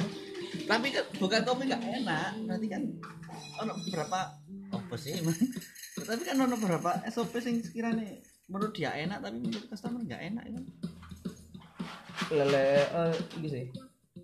Tapi 0.66 0.86
kan 0.90 1.04
bukan 1.22 1.40
kopi 1.46 1.62
nggak 1.70 1.82
enak 2.02 2.30
berarti 2.44 2.66
kan 2.66 2.82
ono 3.62 3.72
beberapa 3.86 4.18
apa 4.74 4.94
sih 4.98 5.12
emang 5.22 5.38
tapi 6.02 6.22
kan 6.26 6.36
ono 6.42 6.54
beberapa 6.58 6.90
SOP 7.08 7.38
sing 7.38 7.62
sekiranya 7.62 8.18
menurut 8.50 8.74
dia 8.74 8.94
enak 8.94 9.22
tapi 9.22 9.38
menurut 9.38 9.66
customer 9.70 10.02
nggak 10.02 10.22
enak 10.34 10.44
itu 10.50 10.60
Lele 12.32 12.66
eh 12.82 13.14
ini 13.38 13.48
sih. 13.50 13.64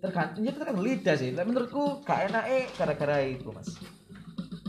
Tergantung 0.01 0.43
ya 0.43 0.51
tergantung 0.51 0.83
lidah 0.83 1.15
sih. 1.15 1.31
Tapi 1.31 1.47
menurutku 1.47 2.03
gak 2.03 2.31
enak 2.31 2.43
eh 2.51 2.63
gara-gara 2.75 3.23
itu, 3.23 3.47
Mas. 3.53 3.79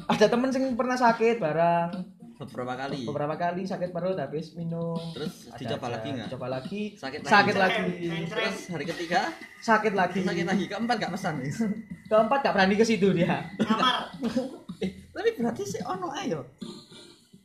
Ada 0.07 0.28
temen 0.28 0.52
sing 0.52 0.76
pernah 0.76 0.95
sakit 1.00 1.40
barang 1.40 2.13
beberapa 2.37 2.75
kali 2.76 3.00
beberapa 3.05 3.35
kali 3.37 3.62
sakit 3.62 3.91
perut 3.91 4.17
habis 4.17 4.53
minum 4.53 4.99
terus 5.14 5.47
Ada- 5.49 5.59
dicoba 5.61 5.87
ada, 5.87 5.95
lagi 5.95 6.09
nggak 6.11 6.26
Dicoba 6.26 6.47
lagi. 6.49 6.83
sakit 6.93 7.21
lagi 7.21 7.31
Sakit 7.31 7.55
lagi. 7.57 7.83
terus 8.26 8.57
hari 8.69 8.85
ketiga 8.85 9.21
Sakit 9.61 9.93
lagi. 9.93 10.21
sakit 10.21 10.45
lagi 10.45 10.64
keempat 10.67 10.97
nggak 10.97 11.12
pesan 11.12 11.35
Wis. 11.38 11.59
Keempat 12.11 12.38
gak 12.43 12.53
berani 12.53 12.75
ke 12.75 12.85
situ 12.85 13.11
dia. 13.11 13.49
Kamar. 13.57 14.12
eh 14.85 15.09
tapi 15.09 15.29
berarti 15.33 15.62
sih 15.64 15.81
ono 15.81 16.11
ayo 16.12 16.45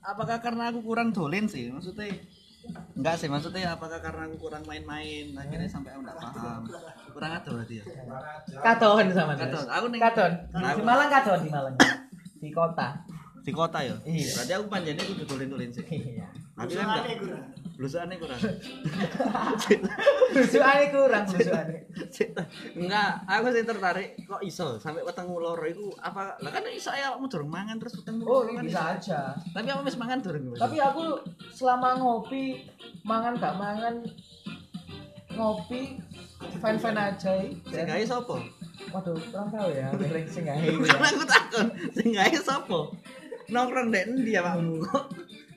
apakah 0.01 0.39
karena 0.39 0.67
aku 0.67 0.81
kurang 0.81 1.09
dolen 1.09 1.45
sih 1.45 1.69
maksudnya 1.69 2.09
enggak 2.91 3.15
sih 3.15 3.25
maksudnya 3.25 3.71
apakah 3.71 3.97
karena 3.97 4.25
aku 4.25 4.35
kurang 4.39 4.65
main-main 4.65 5.31
akhirnya 5.31 5.65
sampai 5.65 5.93
aku 5.93 6.01
nggak 6.01 6.17
paham 6.17 6.61
kurang 7.09 7.31
ada 7.31 7.47
berarti 7.47 7.75
ya 7.77 7.85
Kadon 8.59 9.05
sama 9.11 9.31
Mas. 9.31 9.39
Kadon. 9.39 9.65
Aku 9.69 9.85
ning- 9.87 10.01
Kadon. 10.01 10.31
Nah, 10.51 10.73
Di 10.73 10.81
Malang 10.81 11.09
kadon 11.09 11.39
di 11.39 11.49
Malang. 11.49 11.75
Di 12.35 12.49
kota. 12.49 12.87
Di 13.49 13.55
kota 13.55 13.79
ya 13.81 13.95
Iya. 14.03 14.29
berarti 14.35 14.53
aku 14.53 14.65
panjangnya 14.67 15.03
kudu 15.03 15.23
dolen-dolen 15.25 15.69
sih 15.69 15.81
Iya. 15.83 16.27
tapi 16.53 16.71
kan 16.71 16.85
kurang. 17.17 17.43
blusukannya 17.73 18.15
kurang 18.17 18.39
Blusukannya 20.29 20.87
kurang 20.89 21.23
blusukannya. 21.25 21.79
enggak 22.75 23.09
aku 23.25 23.45
sih 23.49 23.63
tertarik 23.63 24.09
kok 24.21 24.41
iso 24.41 24.77
sampai 24.77 25.01
weteng 25.01 25.25
loro 25.27 25.63
itu 25.63 25.89
apa 25.97 26.37
lah 26.37 26.51
kan 26.51 26.63
iso 26.69 26.91
ya 26.91 27.15
mau 27.15 27.25
durung 27.25 27.49
mangan 27.49 27.75
terus 27.75 27.97
weteng 27.97 28.21
Oh, 28.21 28.43
loro 28.43 28.53
kan 28.53 28.63
bisa 28.63 28.81
iso. 28.93 29.09
aja. 29.09 29.21
tapi 29.49 29.67
apa 29.67 29.81
wis 29.81 29.95
mangan 29.95 30.19
durung 30.19 30.43
Mas? 30.49 30.59
Tapi 30.59 30.77
aku 30.77 31.03
selama 31.49 31.89
ngopi, 31.95 32.67
mangan 33.01 33.33
gak 33.35 33.55
mangan, 33.55 33.95
ngopi, 35.31 35.97
fan-fan 36.59 36.95
aja. 36.95 37.33
sing 37.65 37.83
gawe 37.83 38.03
sapa 38.03 38.37
Waduh, 38.89 39.13
kurang 39.23 39.49
tahu 39.49 39.69
ya, 39.71 39.87
sing 40.33 40.43
gawe 40.43 40.59
ya. 40.59 40.97
aku 41.05 41.23
takon, 41.23 41.67
sing 41.91 42.09
gawe 42.11 42.37
sapa? 42.39 42.79
Nongkrong 43.49 43.87
ndek 43.89 44.03
endi 44.07 44.31
ya 44.33 44.41
Pakmu? 44.41 44.85
Kok 44.85 45.05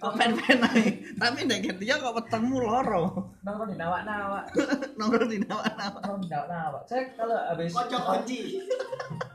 kok 0.03 0.13
pen-pen 0.19 0.59
ae. 0.65 0.85
Tapi 1.15 1.39
ndek 1.47 1.79
dia 1.79 1.95
kok 1.95 2.11
wetengmu 2.13 2.59
loro. 2.59 3.35
Nongkrong 3.41 3.71
di 3.71 3.77
nawak-nawak, 3.77 4.45
Nongkrong 4.99 5.31
di 5.31 5.39
nawa-nawa. 5.41 5.99
nongkrong 6.01 6.21
di 6.21 6.29
nawak-nawak. 6.29 6.83
Saya 6.87 7.03
kalau 7.15 7.37
habis 7.39 7.71
Kocok 7.71 8.03
kunci. 8.03 8.39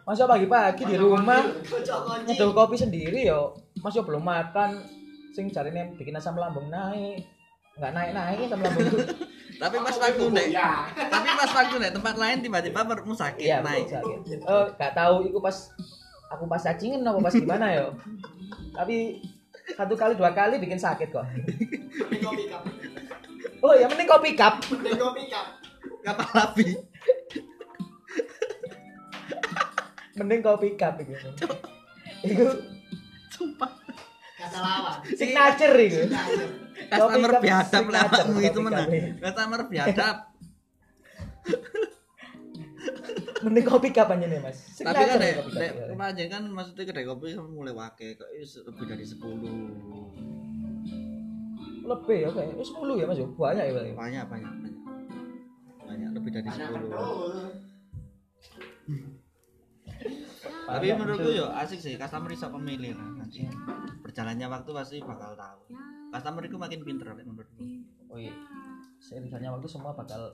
masuk 0.03 0.23
pagi-pagi 0.25 0.83
di 0.85 0.95
rumah, 0.95 1.43
nyeduh 2.23 2.51
kopi 2.51 2.75
sendiri 2.75 3.27
yo, 3.27 3.51
masih 3.79 4.07
belum 4.07 4.23
makan, 4.23 4.79
sing 5.31 5.51
jarine 5.51 5.91
bikin 5.95 6.15
asam 6.15 6.35
lambung 6.35 6.67
naik. 6.67 7.27
Nggak 7.75 7.91
naik-naik 7.91 8.37
asam 8.47 8.59
lambung. 8.59 8.87
Tapi 9.61 9.73
pas 9.81 9.95
waktu 9.97 10.21
ndek 10.29 10.47
tapi 10.93 11.29
pas 11.33 11.49
waktu 11.49 11.75
ndek 11.75 11.93
tempat 11.97 12.13
lain 12.13 12.37
tiba-tiba 12.39 12.85
perutmu 12.85 13.17
sakit 13.17 13.41
Iya, 13.41 13.57
naik. 13.59 13.89
sakit. 13.89 14.19
Eh, 14.37 14.65
nggak 14.77 14.93
tahu 14.93 15.25
itu 15.25 15.39
pas 15.41 15.73
aku 16.27 16.43
pas 16.47 16.61
cacingan 16.63 17.03
apa 17.07 17.19
pas 17.23 17.33
gimana 17.35 17.67
yo. 17.73 17.87
Tapi 18.75 19.23
satu 19.75 19.93
kali 19.99 20.15
dua 20.15 20.31
kali 20.31 20.59
bikin 20.59 20.79
sakit 20.79 21.11
kok. 21.11 21.25
Mending 21.27 22.23
kopi 22.23 22.43
cup. 22.47 22.63
Oh 23.63 23.73
ya 23.75 23.85
mending 23.91 24.07
kopi 24.07 24.31
cup. 24.35 24.55
Mending 24.71 24.99
kopi 24.99 25.23
cup. 25.31 25.47
Kapal 26.03 26.31
api. 26.35 26.65
Mending 30.17 30.41
kopi 30.43 30.69
cup 30.79 30.93
itu. 31.03 31.13
Itu 32.23 32.47
Sumpah. 33.37 33.69
Kata 34.37 34.57
lawan. 34.61 34.97
signature 35.13 35.77
itu. 35.81 36.01
Customer 36.87 37.31
biadab 37.41 37.85
lah 37.89 38.05
itu 38.41 38.59
mana. 38.61 38.85
Customer 39.17 39.61
biadab. 39.69 40.17
Mending 43.47 43.63
kopi 43.63 43.89
aja 43.95 44.15
nih 44.19 44.39
mas. 44.43 44.57
Tapi 44.75 45.03
kan 45.07 45.17
dek 45.23 45.39
ya. 45.55 45.87
kemarin 45.95 46.27
kan 46.27 46.43
maksudnya 46.51 46.83
kedai 46.83 47.07
kopi 47.07 47.31
kan 47.31 47.47
mulai 47.47 47.71
wake 47.71 48.19
kok 48.19 48.27
is 48.35 48.59
lebih 48.67 48.85
dari 48.91 49.05
10 49.07 49.23
Lebih 51.87 52.17
ya 52.27 52.29
kayak 52.35 52.59
sepuluh 52.59 52.99
ya 52.99 53.07
mas. 53.07 53.19
Banyak 53.23 53.63
ya 53.63 53.73
banyak 53.73 54.27
banyak 54.27 54.51
banyak 54.59 54.75
banyak 55.87 56.09
lebih 56.11 56.31
dari 56.35 56.47
Banyak 56.51 56.67
10 56.67 56.83
betul. 56.83 57.47
tapi 60.67 60.91
menurutku 60.91 61.31
yo 61.31 61.47
asik 61.47 61.79
sih 61.79 61.95
customer 61.95 62.27
bisa 62.27 62.51
pemilih 62.51 62.91
lah 62.91 63.23
nanti 63.23 63.47
berjalannya 64.03 64.51
waktu 64.51 64.69
pasti 64.75 64.99
bakal 64.99 65.31
tahu 65.39 65.71
customer 66.11 66.43
itu 66.43 66.59
makin 66.59 66.83
pinter 66.83 67.07
menurutku 67.15 67.63
Oh 68.07 68.19
iya. 68.19 68.33
Seiringnya 68.97 69.53
waktu 69.53 69.67
semua 69.69 69.93
bakal 69.93 70.33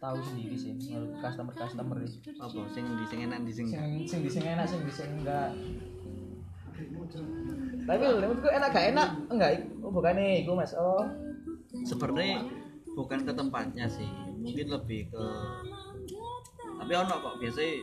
tahu 0.00 0.18
sendiri 0.22 0.56
sih 0.58 0.72
menurut 0.74 1.12
customer 1.22 1.54
customer 1.54 1.96
ini. 2.02 2.18
apa 2.38 2.60
sing 2.72 2.84
di 2.98 3.04
sing 3.06 3.20
enak 3.26 3.38
di 3.46 3.52
sing. 3.52 3.66
Sing 3.68 4.06
sing 4.08 4.20
sing 4.26 4.44
enak 4.44 4.66
sing 4.66 4.80
sing 4.90 5.10
enggak. 5.22 5.50
Tapi 7.82 7.98
menurutku 7.98 8.48
enak 8.48 8.70
gak 8.74 8.86
enak 8.94 9.08
enggak 9.30 9.50
oh, 9.82 9.90
bukannya 9.90 10.42
itu 10.42 10.50
mas 10.54 10.72
oh 10.74 11.04
sebenarnya 11.84 12.46
bukan 12.94 13.24
ke 13.24 13.32
tempatnya 13.32 13.86
sih 13.88 14.08
mungkin 14.38 14.66
lebih 14.70 15.10
ke 15.10 15.24
tapi 16.82 16.92
ono 16.98 17.14
kok 17.22 17.36
biasanya 17.38 17.74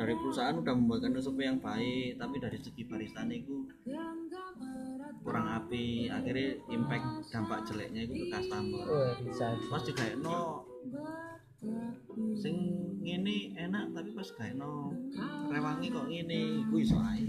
dari 0.00 0.14
perusahaan 0.16 0.56
udah 0.56 0.72
membuatkan 0.72 1.12
SOP 1.20 1.44
yang 1.44 1.60
baik 1.60 2.16
tapi 2.16 2.36
dari 2.40 2.56
segi 2.56 2.82
barista 2.88 3.20
itu 3.28 3.68
kurang 5.20 5.46
api 5.46 6.08
akhirnya 6.08 6.56
impact 6.72 7.28
dampak 7.28 7.60
jeleknya 7.68 8.08
itu 8.08 8.14
ke 8.24 8.26
customer. 8.32 8.84
Wah, 8.88 9.14
bisa. 9.20 9.46
pas 9.68 9.82
juga 9.84 10.04
no 10.16 10.38
sing 12.40 12.56
ngene 13.04 13.52
enak 13.52 13.92
tapi 13.92 14.16
pas 14.16 14.28
gak 14.32 14.56
no 14.56 14.96
rewangi 15.52 15.92
kok 15.92 16.08
ngene 16.08 16.40
iku 16.64 16.74
iso 16.80 16.96
ae. 17.00 17.28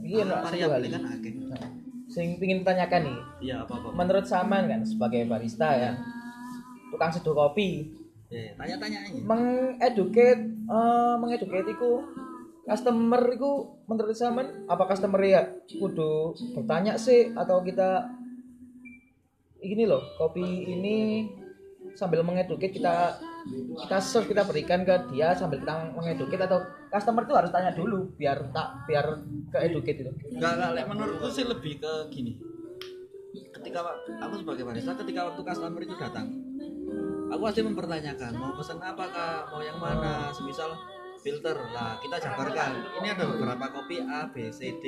Iya, 0.00 0.22
no, 0.24 0.34
variabel 0.42 0.88
kan 0.90 1.04
akeh. 1.16 1.32
Nah, 1.48 1.68
Sing 2.10 2.42
pingin 2.42 2.66
tanyakan 2.66 3.06
nih, 3.06 3.18
iya 3.38 3.62
apa 3.62 3.78
apa 3.78 3.94
menurut 3.94 4.26
Saman 4.26 4.66
kan 4.66 4.82
sebagai 4.82 5.30
barista 5.30 5.70
ya, 5.78 5.94
tukang 6.90 7.14
seduh 7.14 7.38
kopi, 7.38 7.86
eh 8.34 8.50
tanya-tanya 8.58 8.98
aja. 9.06 9.20
mengeduket, 9.22 10.38
eh 10.50 11.14
mengeduket 11.22 11.70
iku 11.70 12.02
customer 12.66 13.22
iku 13.32 13.82
menurut 13.88 14.16
Saman 14.16 14.66
apa 14.68 14.84
customer 14.88 15.20
ya? 15.24 15.42
Kudu 15.66 16.36
bertanya 16.56 16.96
sih 17.00 17.32
atau 17.32 17.64
kita 17.64 18.06
ini 19.60 19.84
loh 19.84 20.00
kopi 20.16 20.44
ini 20.44 21.28
sambil 21.96 22.24
mengeduket 22.24 22.72
kita 22.72 23.18
kita 23.84 23.98
serve 24.00 24.28
kita 24.30 24.44
berikan 24.44 24.84
ke 24.84 24.92
dia 25.12 25.32
sambil 25.32 25.64
kita 25.64 25.92
mengeduket 25.96 26.40
atau 26.44 26.60
customer 26.92 27.24
itu 27.24 27.34
harus 27.36 27.50
tanya 27.52 27.72
dulu 27.72 28.12
biar 28.16 28.52
tak 28.52 28.84
biar 28.84 29.06
ke 29.50 29.58
educate 29.64 29.98
itu. 30.04 30.12
Enggak, 30.36 30.60
enggak, 30.60 30.86
menurutku 30.86 31.26
sih 31.32 31.44
lebih 31.48 31.80
ke 31.80 31.92
gini. 32.12 32.36
Ketika 33.50 33.84
aku 34.22 34.34
sebagai 34.40 34.64
barista, 34.64 34.96
ketika 34.96 35.32
waktu 35.32 35.42
customer 35.44 35.80
itu 35.84 35.94
datang, 35.98 36.26
aku 37.28 37.40
pasti 37.44 37.60
mempertanyakan 37.62 38.32
mau 38.36 38.52
pesan 38.56 38.78
apa 38.80 39.04
kak, 39.10 39.40
mau 39.52 39.60
yang 39.62 39.78
mana, 39.78 40.32
semisal 40.32 40.74
filter. 41.20 41.56
Lah 41.70 42.00
kita 42.00 42.16
jabarkan. 42.18 42.70
Ini 43.00 43.08
ada 43.14 43.24
beberapa 43.28 43.64
kopi 43.70 44.02
A, 44.04 44.28
B, 44.32 44.48
C, 44.50 44.74
D. 44.80 44.84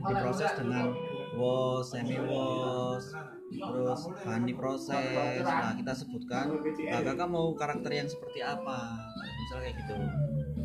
Diproses 0.00 0.50
dengan 0.58 0.90
wash, 1.38 1.94
semi 1.94 2.18
wash, 2.18 3.14
terus 3.50 4.00
bahan 4.22 4.42
diproses. 4.46 5.42
Nah 5.42 5.74
kita 5.78 5.92
sebutkan, 5.94 6.50
nah 6.62 7.00
kakak 7.02 7.28
mau 7.30 7.54
karakter 7.54 7.90
yang 7.94 8.08
seperti 8.10 8.42
apa, 8.42 8.90
misal 9.14 9.58
kayak 9.62 9.74
gitu. 9.82 9.94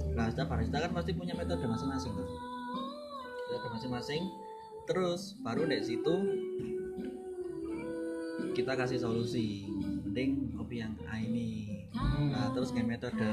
Nah, 0.09 0.27
setiap 0.27 0.51
barista 0.51 0.83
kan 0.83 0.91
pasti 0.91 1.15
punya 1.15 1.31
metode 1.31 1.63
masing-masing 1.63 2.11
kan 2.11 2.27
metode 3.49 3.67
masing-masing. 3.73 4.21
Terus 4.85 5.37
baru 5.41 5.65
dari 5.65 5.83
situ 5.85 6.15
kita 8.53 8.77
kasih 8.77 9.01
solusi. 9.01 9.65
Mending 10.09 10.57
kopi 10.57 10.81
yang 10.81 10.93
A 11.05 11.21
ini. 11.21 11.85
Nah 12.33 12.49
terus 12.53 12.73
kayak 12.73 12.97
metode 12.97 13.29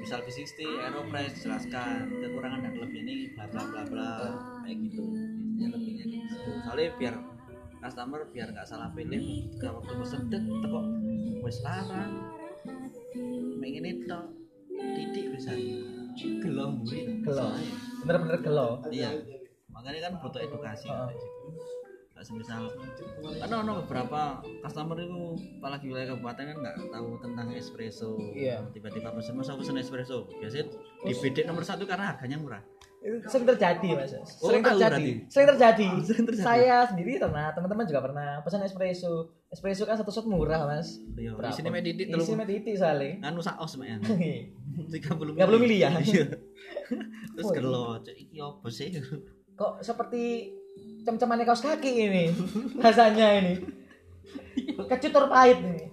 misal 0.00 0.24
V60 0.24 0.58
Aeropress 0.80 1.44
jelaskan 1.44 2.08
kekurangan 2.08 2.60
dan 2.64 2.72
kelebihan 2.72 3.06
ini 3.06 3.24
bla 3.36 3.44
bla 3.52 3.62
bla 3.68 3.82
bla 3.84 4.10
kayak 4.64 4.76
gitu. 4.88 5.04
Biasanya 5.12 5.68
lebihnya 5.76 6.04
gitu. 6.08 6.50
Soalnya 6.64 6.88
biar 6.96 7.14
customer 7.80 8.20
biar 8.32 8.48
nggak 8.56 8.66
salah 8.68 8.88
pilih 8.96 9.20
ketika 9.52 9.68
waktu 9.76 9.92
pesen 10.00 10.20
dek 10.32 10.42
teko 10.42 10.80
wes 11.44 11.58
larang. 11.60 12.12
Pengen 13.60 13.84
itu 13.84 14.18
titik 14.96 15.24
bisa. 15.36 15.52
Gelom 16.20 16.84
Gelo. 16.84 17.54
Soalnya. 17.54 17.74
bener-bener 18.00 18.40
gelo 18.40 18.68
iya. 18.88 19.12
Makanya 19.70 20.10
kan 20.10 20.12
butuh 20.24 20.40
edukasi. 20.40 20.88
Heeh. 20.88 21.12
Semisal. 22.24 22.70
Kan 23.40 23.50
ono 23.50 23.84
beberapa 23.84 24.44
customer 24.62 24.96
itu 25.00 25.36
apalagi 25.60 25.86
wilayah 25.88 26.14
kabupaten 26.14 26.44
kan 26.52 26.56
nggak 26.60 26.76
tahu 26.92 27.08
tentang 27.20 27.46
espresso. 27.56 28.16
Iya. 28.20 28.64
tiba-tiba 28.72 29.12
pesen 29.12 29.34
masa 29.36 29.56
pesen 29.56 29.76
espresso. 29.80 30.28
Biasanya 30.40 30.72
di 31.04 31.12
BD 31.16 31.48
nomor 31.48 31.64
satu 31.64 31.84
karena 31.88 32.14
harganya 32.14 32.36
murah. 32.36 32.62
Itu 33.00 33.24
sering 33.32 33.48
terjadi 33.48 33.88
mas. 33.96 34.12
Oh, 34.44 34.52
sering 34.52 34.60
terjadi. 34.60 35.24
sering 35.32 35.48
terjadi. 35.56 35.88
Sering 36.08 36.24
terjadi. 36.28 36.44
saya 36.44 36.84
sendiri 36.84 37.16
pernah 37.16 37.48
teman-teman 37.56 37.88
juga 37.88 38.00
pernah 38.04 38.28
pesan 38.44 38.60
espresso. 38.60 39.32
Espresso 39.48 39.88
kan 39.88 39.96
satu 39.96 40.12
shot 40.12 40.28
murah 40.28 40.68
mas. 40.68 41.00
Iya 41.16 41.32
sini 41.48 41.72
medidit 41.72 42.12
isi 42.12 42.12
telung 42.12 42.44
mediti 42.44 42.76
soalnya. 42.76 43.24
Anu 43.24 43.40
saos 43.40 43.80
men. 43.80 44.04
30 44.04 44.92
30 44.92 45.40
mili 45.56 45.80
ya? 45.80 45.96
iya. 46.04 46.28
Terus 47.34 47.46
Oh, 47.48 47.52
iya. 47.56 47.60
gelo 47.64 47.86
cek 48.04 48.16
iki 48.20 48.36
apa 48.36 48.68
sih? 48.68 48.88
Kok 49.56 49.80
seperti 49.80 50.52
cem-cemannya 51.04 51.44
kaos 51.48 51.64
kaki 51.64 52.10
ini. 52.10 52.24
Rasanya 52.84 53.28
ini. 53.40 53.54
Kecutur 54.76 55.30
pahit 55.30 55.58
ini. 55.60 55.84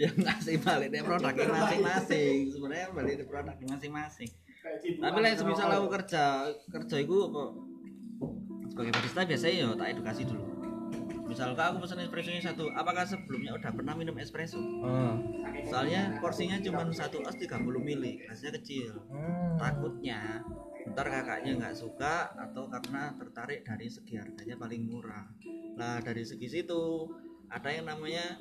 Yang 0.00 0.16
ngasih 0.24 0.56
balik 0.64 0.88
deh 0.94 1.02
produknya 1.04 1.46
masing-masing. 1.50 2.36
Sebenarnya 2.48 2.86
balik 2.96 3.14
di 3.20 3.24
produk 3.28 3.56
masing-masing. 3.68 4.30
Tapi 5.00 5.18
lah 5.20 5.30
semisal 5.36 5.68
aku 5.72 5.88
kerja 5.88 6.48
kerja 6.68 6.96
itu 7.00 7.16
apa? 7.32 7.44
Sebagai 8.70 8.92
barista 8.96 9.20
biasanya 9.24 9.54
ya 9.56 9.68
tak 9.76 9.88
edukasi 9.96 10.22
dulu. 10.24 10.44
Misalkan 11.30 11.62
aku 11.62 11.86
pesen 11.86 12.02
espresso 12.02 12.42
satu 12.42 12.64
apakah 12.74 13.06
sebelumnya 13.06 13.54
udah 13.54 13.70
pernah 13.70 13.94
minum 13.94 14.18
espresso? 14.18 14.58
Soalnya 15.70 16.18
porsinya 16.18 16.58
cuma 16.58 16.82
satu 16.90 17.22
os 17.22 17.36
30 17.38 17.60
mili 17.78 18.18
rasanya 18.26 18.58
kecil. 18.58 18.98
Hmm. 19.10 19.54
takutnya 19.60 20.42
ntar 20.88 21.06
kakaknya 21.12 21.60
nggak 21.60 21.76
suka 21.76 22.32
atau 22.36 22.68
karena 22.72 23.12
tertarik 23.20 23.66
dari 23.66 23.86
segi 23.92 24.16
harganya 24.16 24.56
paling 24.56 24.82
murah. 24.88 25.26
Lah 25.76 26.00
dari 26.00 26.24
segi 26.24 26.48
situ 26.48 27.08
ada 27.52 27.68
yang 27.68 27.86
namanya 27.88 28.40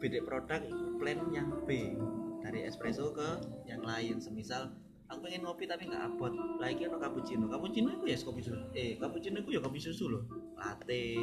beda 0.00 0.20
produk 0.26 0.62
plan 0.98 1.20
yang 1.30 1.50
B. 1.64 1.94
Dari 2.40 2.66
espresso 2.66 3.12
ke 3.12 3.62
yang 3.68 3.84
lain. 3.84 4.18
Semisal 4.18 4.74
aku 5.06 5.28
pengen 5.28 5.46
ngopi 5.46 5.68
tapi 5.68 5.86
nggak 5.86 6.16
abot. 6.16 6.32
Lagi 6.58 6.88
ono 6.88 6.98
cappuccino. 6.98 7.46
Cappuccino 7.46 7.94
itu 8.00 8.04
ya 8.10 8.16
kopi 8.18 8.40
susu. 8.42 8.64
Eh 8.72 8.96
cappuccino 8.96 9.44
itu 9.44 9.54
ya 9.54 9.60
kopi 9.60 9.78
susu 9.78 10.08
loh 10.08 10.24
latte 10.60 11.16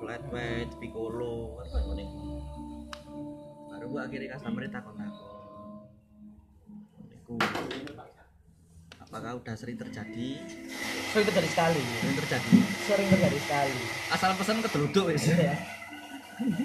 flat 0.00 0.24
white 0.32 0.72
piccolo 0.80 1.60
apa 1.60 1.78
ini 1.92 2.04
baru 3.68 3.86
gua 3.92 4.00
akhirnya 4.08 4.32
customer 4.36 4.64
takon 4.72 4.96
takon 4.96 5.32
Iku. 7.24 7.40
Apakah 9.14 9.38
udah 9.38 9.54
sering 9.54 9.78
terjadi. 9.78 10.42
Sering 11.14 11.26
terjadi 11.30 11.48
sekali. 11.54 11.78
Sering 12.02 12.16
terjadi. 12.18 12.50
Sering 12.82 13.06
terjadi 13.14 13.38
sekali. 13.46 13.78
Asal 14.10 14.34
pesan 14.34 14.58
keduduk 14.58 15.14
wis. 15.14 15.30
Iya. 15.30 15.54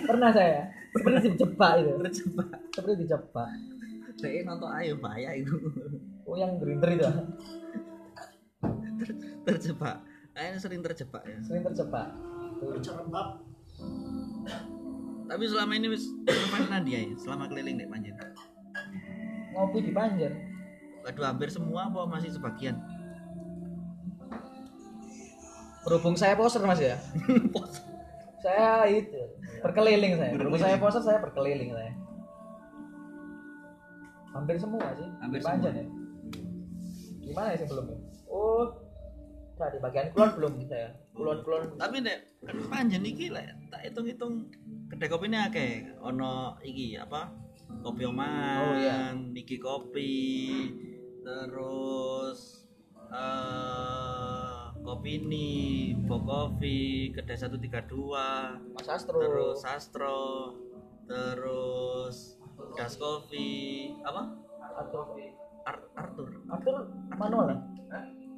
pernah 0.09 0.33
saya. 0.33 0.65
Seperti 0.89 1.29
dijebak 1.29 1.71
itu. 1.77 1.93
Terjebak 2.01 2.49
seperti 2.73 3.05
dijebak. 3.05 3.53
Saya 4.17 4.41
nonton 4.49 4.65
ayo 4.81 4.97
bahaya 4.97 5.37
itu. 5.37 5.53
Oh 6.25 6.33
yang 6.33 6.57
grinder 6.57 6.89
itu. 6.89 7.05
Ah. 7.05 7.21
terjebak. 9.45 10.01
Kayaknya 10.33 10.57
sering 10.57 10.81
terjebak 10.81 11.21
ya. 11.29 11.37
Sering 11.45 11.61
terjebak. 11.69 12.09
Cerembab. 12.81 13.45
tapi 15.29 15.45
selama 15.45 15.77
ini 15.77 15.93
wis 15.93 16.09
ke 16.25 16.33
mana 16.49 16.81
dia 16.81 17.05
ya 17.05 17.13
selama 17.21 17.45
keliling 17.45 17.77
nek 17.77 17.85
panjen? 17.93 18.17
Ngopi 19.53 19.85
di 19.85 19.93
Panjen 19.93 20.33
waduh 21.05 21.25
hampir 21.25 21.49
semua 21.51 21.87
apa 21.87 22.05
masih 22.09 22.33
sebagian 22.33 22.75
berhubung 25.85 26.19
saya 26.19 26.35
poser 26.35 26.61
mas 26.63 26.81
ya? 26.81 26.99
Saya 28.39 28.87
itu 28.87 29.19
berkeliling 29.59 30.15
saya. 30.15 30.31
Berhubung 30.39 30.63
saya 30.63 30.79
poser 30.79 31.03
saya 31.03 31.19
berkeliling 31.19 31.75
saya. 31.75 31.91
Hampir 34.31 34.55
semua 34.55 34.95
sih. 34.95 35.11
Hampir 35.19 35.43
di 35.43 35.47
Panjen 35.47 35.75
ya 35.75 35.85
gimana 37.29 37.53
sih 37.53 37.67
belum 37.69 37.85
oh 38.33 38.65
nah, 39.61 39.69
di 39.69 39.77
bagian 39.77 40.07
kulon 40.17 40.29
belum 40.39 40.53
saya? 40.65 40.89
Kulon 41.13 41.37
kulon. 41.45 41.63
tapi 41.77 42.01
nek 42.01 42.17
panjen 42.73 43.05
iki 43.05 43.29
lek 43.29 43.53
tak 43.69 43.85
hitung-hitung 43.85 44.49
kedai 44.89 45.09
kopi 45.11 45.29
ini 45.29 45.37
akeh. 45.37 45.71
Ono 46.01 46.57
iki 46.65 46.97
apa? 46.97 47.29
Kopi 47.85 48.01
oman 48.09 48.57
Oh, 48.65 48.73
iya. 48.81 49.13
niki 49.13 49.61
kopi 49.61 50.09
terus 51.21 52.39
eh 53.09 54.59
kopi 54.79 55.19
ini 55.19 55.49
Bo 56.07 56.21
Coffee 56.23 57.11
kedai 57.11 57.35
132 57.35 57.99
Mas 58.73 58.87
Astro. 58.87 59.17
terus 59.19 59.55
Sastro 59.59 60.19
terus 61.05 62.37
Das 62.77 62.95
Coffee 62.95 63.93
apa? 64.01 64.29
Atau 64.77 65.17
Ar- 65.65 65.89
Arthur. 65.93 66.27
Arthur 66.47 66.75
manual 67.13 67.45
lah 67.51 67.59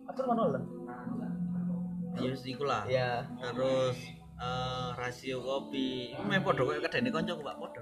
Arthur 0.07 0.25
manual 0.27 0.49
lah 0.55 0.63
ya 2.17 2.27
wis 2.27 2.43
iku 2.43 2.63
lah 2.67 2.83
ya 2.87 3.23
terus 3.39 3.95
eh, 4.41 4.89
rasio 4.97 5.38
kopi 5.39 6.17
podo 6.41 6.65
kayak 6.67 6.89
kedai 6.89 7.01
ini 7.06 7.10
koncoku 7.13 7.41
pak 7.45 7.56
podo 7.62 7.82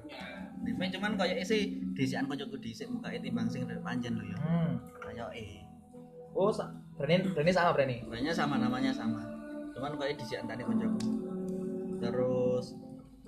main 0.75 0.91
cuman 0.91 1.15
kayak 1.15 1.39
isi 1.43 1.79
disian 1.95 2.27
koncoku 2.27 2.59
disik 2.59 2.91
muka 2.91 3.15
timbang 3.15 3.47
sing 3.47 3.63
panjen 3.83 4.19
lho 4.19 4.23
ya 4.27 4.37
hmm. 4.37 4.73
eh 5.35 5.63
oh 6.35 6.51
sa- 6.51 6.71
Brani 6.99 7.31
Brani 7.31 7.51
sama 7.55 7.71
Brani 7.75 8.03
namanya 8.03 8.33
sama 8.35 8.55
namanya 8.59 8.91
sama 8.91 9.23
cuman 9.71 9.95
kayak 9.95 10.19
disian 10.19 10.43
tadi 10.45 10.63
koncoku 10.67 11.09
terus 11.99 12.75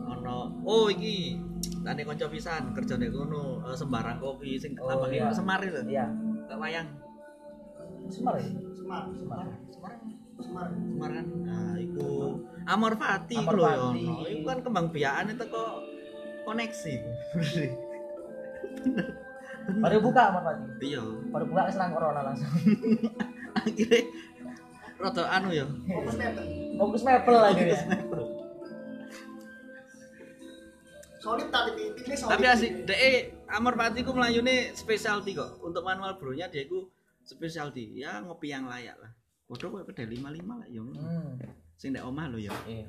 ono 0.01 0.51
oh 0.67 0.87
iki 0.91 1.39
tadi 1.85 2.01
konco 2.03 2.25
pisan 2.31 2.73
kerja 2.75 2.95
kono 3.11 3.63
eh, 3.67 3.75
sembarang 3.77 4.17
kopi 4.19 4.57
sing 4.59 4.75
Oh, 4.79 4.87
lambangnya 4.89 5.29
iya. 5.29 5.35
semar 5.35 5.59
itu 5.63 5.81
iya 5.87 6.05
gak 6.47 6.59
wayang 6.59 6.89
Semar 8.11 8.35
ya? 8.35 8.43
Semar. 8.43 8.59
Semar. 8.75 9.03
Semarang 9.15 9.49
Semar. 9.71 9.93
Semarang 10.41 10.73
kan 10.99 11.25
nah 11.41 11.73
iku 11.75 12.41
Amor 12.65 12.93
Fati 12.95 13.35
iku 13.37 13.41
Amor 13.41 13.55
lho 13.55 13.63
ya 13.63 13.77
Fati. 13.77 14.01
ono. 14.03 14.15
iku 14.27 14.43
kan 14.43 14.59
kembang 14.61 14.87
biakan 14.89 15.25
itu 15.31 15.45
kok 15.45 15.73
koneksi 16.43 16.93
Baru 19.71 19.97
buka 20.01 20.21
Mas 20.31 20.43
Pati. 20.43 20.63
iya 20.83 21.01
Baru 21.29 21.45
buka 21.45 21.69
serang 21.69 21.91
corona 21.91 22.21
langsung. 22.23 22.49
akhirnya 23.57 23.99
rada 24.97 25.23
anu 25.29 25.49
ya 25.49 25.65
Fokus 25.65 26.15
mepet. 26.15 26.45
Fokus 26.77 27.01
mebel 27.01 27.35
lagi 27.35 27.63
ya. 27.67 27.77
Solid 31.21 31.53
tapi 31.53 31.69
titiknya 31.77 32.15
solid. 32.17 32.31
tapi 32.33 32.45
asik 32.49 32.71
deh 32.83 33.01
Amor 33.47 33.77
Fati 33.77 34.01
ku 34.01 34.11
melayune 34.11 34.73
specialty 34.73 35.37
kok 35.37 35.61
untuk 35.61 35.85
manual 35.85 36.17
bronya 36.17 36.49
dia 36.49 36.65
ku 36.65 36.89
specialty 37.21 38.01
ya 38.01 38.25
ngopi 38.25 38.49
yang 38.49 38.65
layak 38.65 38.97
lah 38.97 39.11
Waduh 39.51 39.67
kok 39.67 39.91
kedai 39.91 40.07
lima 40.07 40.31
lima 40.31 40.63
lah 40.63 40.67
ya 40.71 40.79
Hmm. 40.79 41.35
sing 41.75 41.91
dek 41.91 42.07
omah 42.07 42.31
lho 42.31 42.39
ya 42.39 42.55
Iya. 42.63 42.87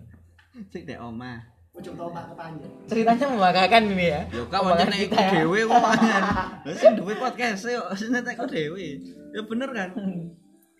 sing 0.70 0.86
dek 0.86 1.02
omah 1.02 1.42
Ujung 1.72 1.96
tombak 1.96 2.28
kepanjang. 2.28 2.68
Ceritanya 2.84 3.32
membanggakan 3.32 3.96
ini 3.96 4.12
ya. 4.12 4.20
Omongan 4.28 4.92
nek 4.92 4.98
kita 5.08 5.16
iku 5.16 5.24
ya. 5.24 5.30
dhewe 5.40 5.60
kok 5.64 5.80
mangan. 5.80 6.22
Lah 6.68 6.74
sing 6.76 6.92
duwe 7.00 7.12
podcast 7.16 7.64
yo 7.64 7.80
sing 7.96 8.12
nek 8.12 8.28
iku 8.28 8.44
dhewe. 8.44 9.00
Ya 9.32 9.40
bener 9.40 9.72
kan? 9.72 9.88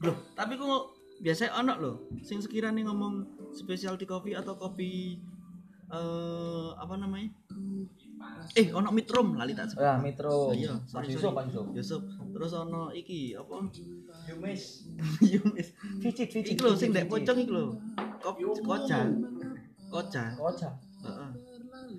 Loh, 0.05 0.17
tapi 0.37 0.61
kok 0.61 0.93
biasanya 1.25 1.57
ono 1.57 1.75
loh 1.81 1.97
sing 2.21 2.45
sekiranya 2.45 2.85
ngomong 2.85 3.25
specialty 3.57 4.05
coffee 4.05 4.37
atau 4.37 4.53
kopi 4.53 5.17
eh 5.89 6.69
apa 6.77 6.95
namanya? 6.95 7.33
Eh, 8.53 8.69
ono 8.69 8.93
mitrum 8.93 9.33
lali 9.33 9.57
tak 9.57 9.73
sebut. 9.73 9.81
Ya, 9.81 9.97
Metro. 9.97 10.53
Iya, 10.53 10.77
Mas 10.93 11.09
Yusuf. 11.09 11.33
Mas 11.33 11.49
Yusuf. 11.49 11.67
Yusuf. 11.73 12.01
Terus 12.05 12.51
ono 12.53 12.93
iki 12.93 13.33
apa? 13.33 13.65
Yumis. 14.29 14.63
Yumis. 15.33 15.69
Vicit, 16.05 16.29
vicit. 16.29 16.53
Iku 16.53 16.69
lho 16.69 16.77
sing 16.77 16.93
vicit, 16.93 16.97
dek 17.01 17.05
vicit. 17.09 17.13
pocong 17.13 17.39
iku 17.41 17.53
lho. 17.57 17.67
Kopi 18.21 18.43
koja. 18.61 19.01
Koja. 19.89 20.25
Koca. 20.37 20.71
Heeh. 21.03 21.31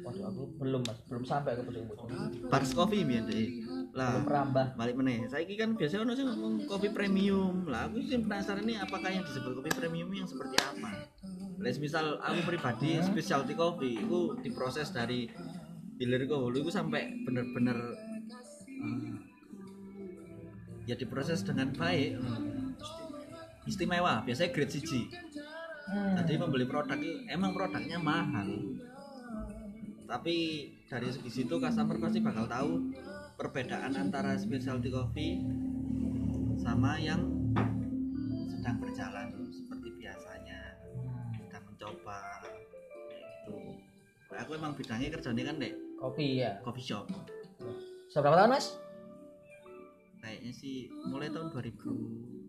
Waduh, 0.03 0.23
aku 0.27 0.41
belum 0.59 0.81
Mas, 0.83 0.99
belum 1.07 1.23
sampai 1.23 1.55
ke 1.55 1.63
pocong-pocong. 1.63 2.09
Pars 2.51 2.71
Coffee 2.75 3.07
biyen 3.07 3.23
deh. 3.23 3.63
Lah, 3.93 4.17
Belum 4.17 4.25
merambah. 4.25 4.65
balik 4.73 4.95
meneh 4.97 5.29
saiki 5.29 5.53
kan 5.53 5.77
biasanya 5.77 6.01
ono 6.01 6.17
sing 6.17 6.25
ngomong 6.25 6.65
kopi 6.65 6.89
premium 6.89 7.69
lah 7.69 7.85
aku 7.85 8.01
sih 8.01 8.17
penasaran 8.25 8.65
nih 8.65 8.81
apakah 8.81 9.05
yang 9.05 9.21
disebut 9.21 9.53
kopi 9.53 9.69
premium 9.69 10.09
yang 10.09 10.25
seperti 10.25 10.57
apa 10.57 11.05
Les 11.61 11.77
misal 11.77 12.17
aku 12.17 12.41
pribadi 12.41 12.97
specialty 13.05 13.53
coffee 13.53 14.01
itu 14.01 14.33
diproses 14.41 14.89
dari 14.89 15.29
hilir 16.01 16.25
ke 16.25 16.35
hulu 16.35 16.65
itu 16.65 16.71
sampai 16.73 17.13
bener-bener 17.25 17.77
eh, 18.69 19.13
ya 20.89 20.95
diproses 20.97 21.45
dengan 21.45 21.71
baik. 21.73 22.17
Eh, 22.19 22.41
istimewa 23.63 24.19
biasanya 24.27 24.51
grade 24.51 24.73
CG 24.75 24.91
Hmm. 25.83 26.15
jadi 26.15 26.39
membeli 26.39 26.63
produk 26.63 26.95
itu 26.95 27.27
emang 27.27 27.51
produknya 27.51 27.99
mahal. 27.99 28.47
Tapi 30.07 30.35
dari 30.87 31.07
segi 31.11 31.43
situ 31.43 31.59
customer 31.59 31.99
pasti 31.99 32.23
bakal 32.23 32.47
tahu 32.47 32.95
perbedaan 33.35 33.91
antara 33.91 34.39
specialty 34.39 34.87
coffee 34.87 35.43
sama 36.55 36.95
yang 37.03 37.19
sedang 38.47 38.79
berjalan 38.79 39.27
aku 44.43 44.59
emang 44.59 44.75
bidangnya 44.75 45.09
kerjanya 45.15 45.43
kan 45.49 45.55
dek? 45.59 45.73
Kopi 45.97 46.43
ya. 46.43 46.59
coffee 46.61 46.83
shop. 46.83 47.07
Sudah 48.11 48.21
berapa 48.27 48.37
tahun, 48.43 48.51
Mas? 48.53 48.67
kayaknya 50.23 50.55
sih 50.55 50.87
mulai 51.11 51.27
tahun 51.27 51.51
2014 51.51 51.83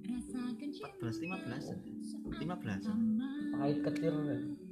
15 0.07 1.11
15 2.39 2.47
Pahit 3.55 3.79
ketir, 3.83 4.15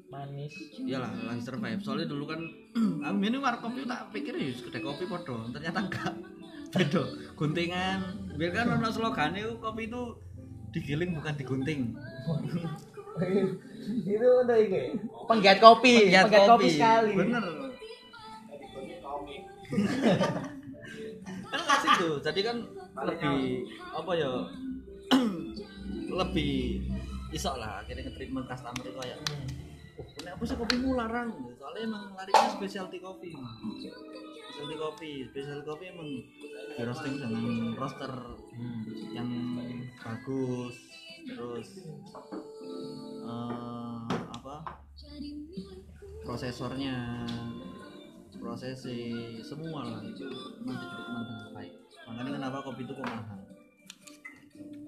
manis. 0.06 0.54
iyalah 0.78 1.11
lagi 1.26 1.42
survive. 1.42 1.82
Soalnya 1.82 2.06
dulu 2.06 2.30
kan 2.30 2.40
aku 3.06 3.16
ini 3.26 3.38
warung 3.42 3.62
kopi 3.62 3.82
tak 3.90 4.14
pikir 4.14 4.38
ya 4.38 4.54
kedai 4.54 4.82
kopi 4.87 5.11
podo 5.11 5.50
ternyata 5.50 5.82
enggak. 5.82 6.14
Beda. 6.74 7.02
Guntingan. 7.35 7.98
Biar 8.38 8.50
kan 8.54 8.70
ono 8.78 8.88
slogan 8.94 9.35
itu 9.35 9.58
kopi 9.58 9.90
itu 9.90 10.02
digiling 10.72 11.12
bukan 11.12 11.37
digunting 11.37 11.92
itu 14.07 14.29
untuk 14.42 14.59
ini. 14.59 14.83
Penggiat 15.29 15.59
kopi 15.59 16.09
penggiat, 16.09 16.48
kopi. 16.48 16.68
sekali. 16.70 17.12
Bener. 17.18 17.44
Kan 21.53 21.61
kasih 21.68 21.90
tuh 22.01 22.14
jadi 22.25 22.40
kan 22.44 22.57
lebih 23.05 23.68
apa 23.92 24.12
ya? 24.16 24.31
Lebih 26.12 26.85
isok 27.33 27.57
lah 27.57 27.81
akhirnya 27.81 28.05
nge-treatment 28.05 28.44
customer 28.44 28.85
itu 28.85 28.92
kayak 29.01 29.16
oh 29.96 30.05
ini 30.20 30.29
apa 30.29 30.42
sih 30.44 30.57
kopimu 30.61 30.92
larang? 30.92 31.33
Soalnya 31.57 31.88
emang 31.88 32.05
larinya 32.12 32.48
specialty 32.53 33.01
coffee 33.01 33.33
specialty 34.53 34.77
coffee 34.77 35.16
specialty 35.33 35.64
coffee 35.64 35.88
emang 35.88 36.09
di 36.77 36.83
roasting 36.85 37.16
dengan 37.16 37.44
roaster 37.81 38.12
yang 39.16 39.29
bagus 40.05 40.91
terus 41.26 41.68
eh, 43.22 43.98
apa? 44.35 44.56
Prosesornya 46.22 47.26
prosesi 48.38 49.12
semua 49.42 49.87
lah 49.87 50.00
itu. 50.02 50.26
Memang 50.62 50.76
ditreatment 50.78 51.26
dengan 51.26 51.50
baik 51.54 51.72
makanya 52.02 52.30
kenapa 52.35 52.58
kopi 52.66 52.82
itu 52.82 52.92
kok 52.98 53.06
mahal? 53.06 53.40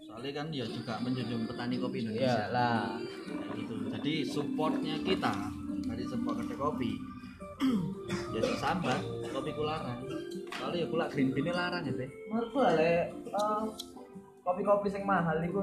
Soalnya 0.03 0.31
kan 0.35 0.47
ya 0.51 0.67
juga 0.67 0.95
menjunjung 1.03 1.43
petani 1.47 1.77
kopi 1.79 1.97
ya 1.99 2.03
Indonesia 2.07 2.45
lah. 2.51 2.99
Kayak 2.99 3.55
gitu. 3.59 3.75
Jadi 3.91 4.15
supportnya 4.27 4.97
kita 5.03 5.35
dari 5.85 6.05
sebuah 6.07 6.35
kedai 6.43 6.59
kopi 6.59 6.93
ya 8.35 8.43
sambat 8.59 8.99
kopi 9.31 9.51
kularang 9.55 10.03
soalnya 10.59 10.83
ya 10.83 10.87
kula 10.91 11.07
green 11.07 11.31
bean 11.31 11.55
larang 11.55 11.87
ya 11.87 11.95
teh 11.95 12.11
menurutku 12.31 12.59
lah 12.59 12.73
le 12.75 12.95
kopi-kopi 14.45 14.93
yang 14.93 15.05
mahal 15.09 15.41
itu 15.41 15.61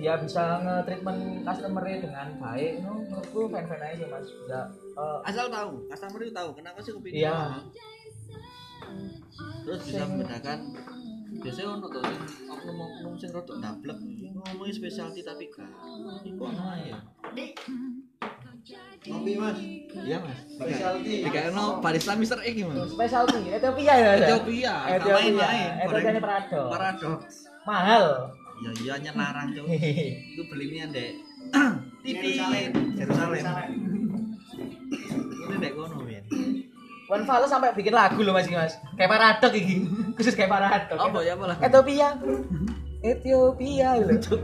dia 0.00 0.16
bisa 0.16 0.64
nge-treatment 0.64 1.44
customer 1.44 1.84
dengan 1.84 2.28
baik. 2.40 2.80
No, 2.80 3.04
menurutku 3.04 3.52
fan-fan 3.52 3.80
aja 3.84 4.04
mas. 4.08 4.24
Bisa 4.24 4.60
eh, 4.96 5.18
asal 5.28 5.52
tahu 5.52 5.84
customer 5.92 6.20
itu 6.24 6.32
tahu. 6.32 6.48
Kenapa 6.56 6.78
sih 6.80 6.92
kopi 6.96 7.08
Iya. 7.12 7.36
mahal? 7.36 7.62
Terus 9.60 9.80
bisa 9.84 10.04
membedakan 10.08 10.58
biasanya 11.40 11.68
ono 11.78 11.86
tuh 11.88 12.02
sing 12.04 12.20
oknum 12.48 12.78
oknum 12.80 13.12
sing 13.16 13.30
rodok 13.32 13.60
dablek 13.60 13.96
ngomongin 14.34 14.72
specialty 14.72 15.20
tapi 15.20 15.48
gak. 15.52 15.68
Iku 16.24 16.44
ya 16.80 16.96
Kopi 19.00 19.32
mas. 19.40 19.56
iya 20.04 20.20
mas. 20.20 20.36
Specialty. 20.44 21.24
tiga 21.24 21.48
no 21.56 21.80
barista 21.80 22.12
Mister 22.20 22.36
X 22.44 22.52
mas 22.68 22.92
specialty 22.92 23.48
Ethiopia 23.48 23.94
ya? 23.96 24.10
Ethiopia 24.20 24.74
Ethiopia. 25.00 25.14
main-main 25.16 25.70
Ethiopia 25.88 26.10
ini 26.12 26.20
parado 26.20 26.60
paradoks 26.68 27.34
mahal. 27.64 28.04
Ya 28.60 28.70
iya 28.84 28.94
nyelarang 29.00 29.56
cok 29.56 29.64
itu 30.36 30.42
belinya 30.52 30.84
dek 30.92 31.10
Yerusalem. 32.04 32.70
Yerusalem 33.00 33.44
ini 35.48 35.56
dek 35.64 35.72
kono 35.72 35.96
ya 36.04 36.20
Wan 37.08 37.26
Fals 37.26 37.50
sampai 37.50 37.74
bikin 37.74 37.96
lagu 37.96 38.20
loh 38.22 38.36
mas 38.36 38.46
ini 38.46 38.60
mas. 38.60 38.76
Kayak 39.00 39.10
paradok 39.16 39.52
ini 39.56 39.88
khusus 40.20 40.36
kayak 40.36 40.52
paradok 40.52 41.00
apa 41.00 41.18
ya 41.24 41.32
apa 41.34 41.44
lah? 41.48 41.56
Ethiopia. 41.58 42.08
Ethiopia 43.00 43.96
gitu 43.96 44.36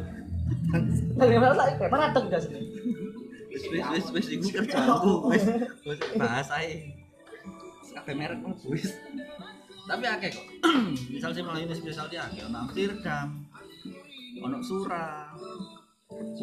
Lagi 1.21 1.37
malah 1.37 1.77
kayak 1.77 1.93
paradok 1.93 2.25
juga 2.25 2.41
sini 2.41 2.61
wis 3.57 3.65
wis 3.73 3.87
wis 3.89 4.07
wis 4.13 4.27
iku 4.37 4.47
kerjaanku 4.61 5.13
wis 5.33 5.45
wis 5.89 5.99
bahasa 6.21 6.61
ae. 6.61 6.93
Kabeh 7.97 8.13
merek 8.13 8.39
mlebu 8.45 8.77
wis. 8.77 8.93
Tapi 9.89 10.05
akeh 10.05 10.31
kok. 10.37 10.47
Misal 11.17 11.33
sih 11.33 11.41
melayu 11.41 11.73
specialty 11.73 12.21
akeh 12.21 12.45
ono 12.45 12.69
Amsterdam 12.69 13.49
ono 14.45 14.59
Sura 14.61 15.33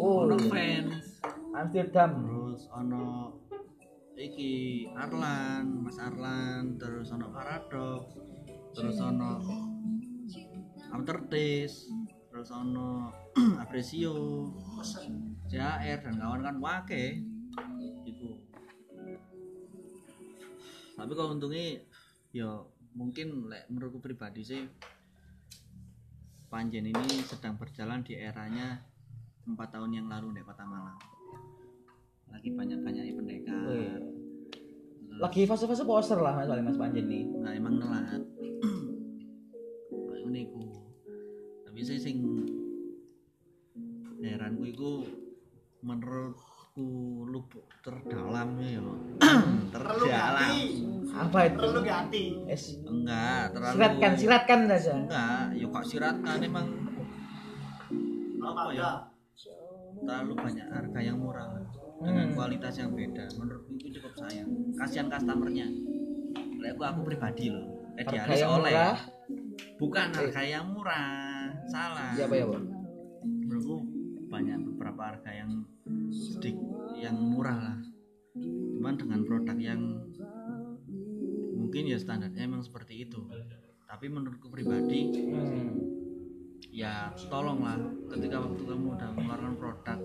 Oh, 0.01 0.25
ono 0.25 0.35
fans 0.49 1.21
Amsterdam. 1.53 2.11
Terus 2.25 2.61
ono 2.73 3.05
iki 4.17 4.85
Arlan 4.97 5.85
Mas 5.85 5.97
Arlan 6.01 6.81
terus 6.81 7.13
ono 7.13 7.29
Paradox 7.29 8.17
terus 8.73 8.97
ono 8.97 9.41
Aftertaste 10.93 11.89
terus 12.29 12.49
ono 12.49 13.13
Aprecio 13.61 14.13
CAR 15.83 15.99
dan 15.99 16.15
kawan 16.15 16.41
kan 16.41 16.55
wake. 16.63 17.05
Itu 18.07 18.39
tapi 20.93 21.11
kalau 21.17 21.35
untungnya 21.35 21.83
ya 22.31 22.63
mungkin 22.93 23.49
lek 23.49 23.65
menurutku 23.67 23.97
pribadi 23.97 24.45
sih 24.45 24.61
Panjen 26.53 26.85
ini 26.85 27.25
sedang 27.25 27.57
berjalan 27.57 28.05
di 28.05 28.13
eranya 28.13 28.77
empat 29.49 29.73
tahun 29.73 29.97
yang 29.97 30.07
lalu 30.07 30.37
di 30.37 30.41
Kota 30.45 30.63
Malang. 30.63 30.95
Lagi 32.29 32.53
banyak 32.53 32.79
banyaknya 32.85 33.13
pendekar 33.17 33.61
Wih. 33.67 33.93
lagi 35.21 35.45
fase-fase 35.45 35.85
poster 35.85 36.17
lah 36.17 36.41
mas 36.41 36.49
mas 36.49 36.77
Panjen 36.77 37.05
nih 37.05 37.25
nah 37.41 37.53
emang 37.53 37.77
nelat 37.77 38.21
kayak 40.33 40.49
ku 40.49 40.65
sih 41.83 41.99
sing 42.01 42.17
heranku 44.23 44.63
iku 44.71 44.91
menurutku 45.83 46.87
lubuk 47.25 47.67
terdalam 47.79 48.55
ya 48.57 48.79
terdalam. 49.69 50.55
Apa 51.13 51.37
itu? 51.45 51.57
Perlu 51.59 51.79
ganti. 51.81 52.23
Es. 52.47 52.79
enggak 52.81 53.53
terlalu 53.53 53.73
Siratkan, 53.75 54.11
siratkan 54.15 54.59
saja. 54.65 54.93
enggak 54.97 55.43
ya 55.53 55.65
kok 55.67 55.85
siratkan 55.85 56.37
emang 56.41 56.67
Apa 58.39 58.61
ya? 58.71 58.91
terlalu 59.95 60.33
banyak 60.35 60.67
harga 60.67 60.99
yang 60.99 61.17
murah 61.17 61.47
dengan 61.95 62.25
Hmm. 62.25 62.35
kualitas 62.35 62.75
yang 62.75 62.91
beda 62.91 63.23
menurutku 63.33 63.71
itu 63.77 63.87
cukup 63.95 64.11
sayang 64.17 64.49
kasihan 64.73 65.07
customernya 65.07 65.67
Lek 66.57 66.73
aku 66.73 66.81
aku 66.81 66.99
pribadi 67.05 67.47
loh 67.47 67.63
eh 67.93 68.03
Harga 68.03 68.11
dialis 68.25 68.39
yang 68.41 68.51
oleh 68.53 68.73
murah. 68.73 68.97
bukan 69.77 70.07
harga 70.11 70.41
yang 70.43 70.65
murah 70.67 71.07
salah 71.65 72.11
Ya 72.11 72.25
apa 72.25 72.35
ya, 72.35 72.45
Pak? 72.45 72.61
Yang 77.13 77.29
murah 77.29 77.57
lah 77.61 77.77
cuman 78.33 78.97
dengan 78.97 79.21
produk 79.21 79.57
yang 79.61 79.81
mungkin 81.53 81.85
ya 81.85 82.01
standarnya 82.01 82.49
emang 82.49 82.65
seperti 82.65 83.05
itu 83.05 83.21
tapi 83.85 84.09
menurutku 84.09 84.49
pribadi 84.49 85.13
Hmm. 85.13 85.77
ya 86.73 87.13
tolonglah 87.29 87.77
ketika 88.09 88.41
waktu 88.41 88.61
kamu 88.65 88.97
udah 88.97 89.09
mengeluarkan 89.13 89.53
produk 89.61 89.99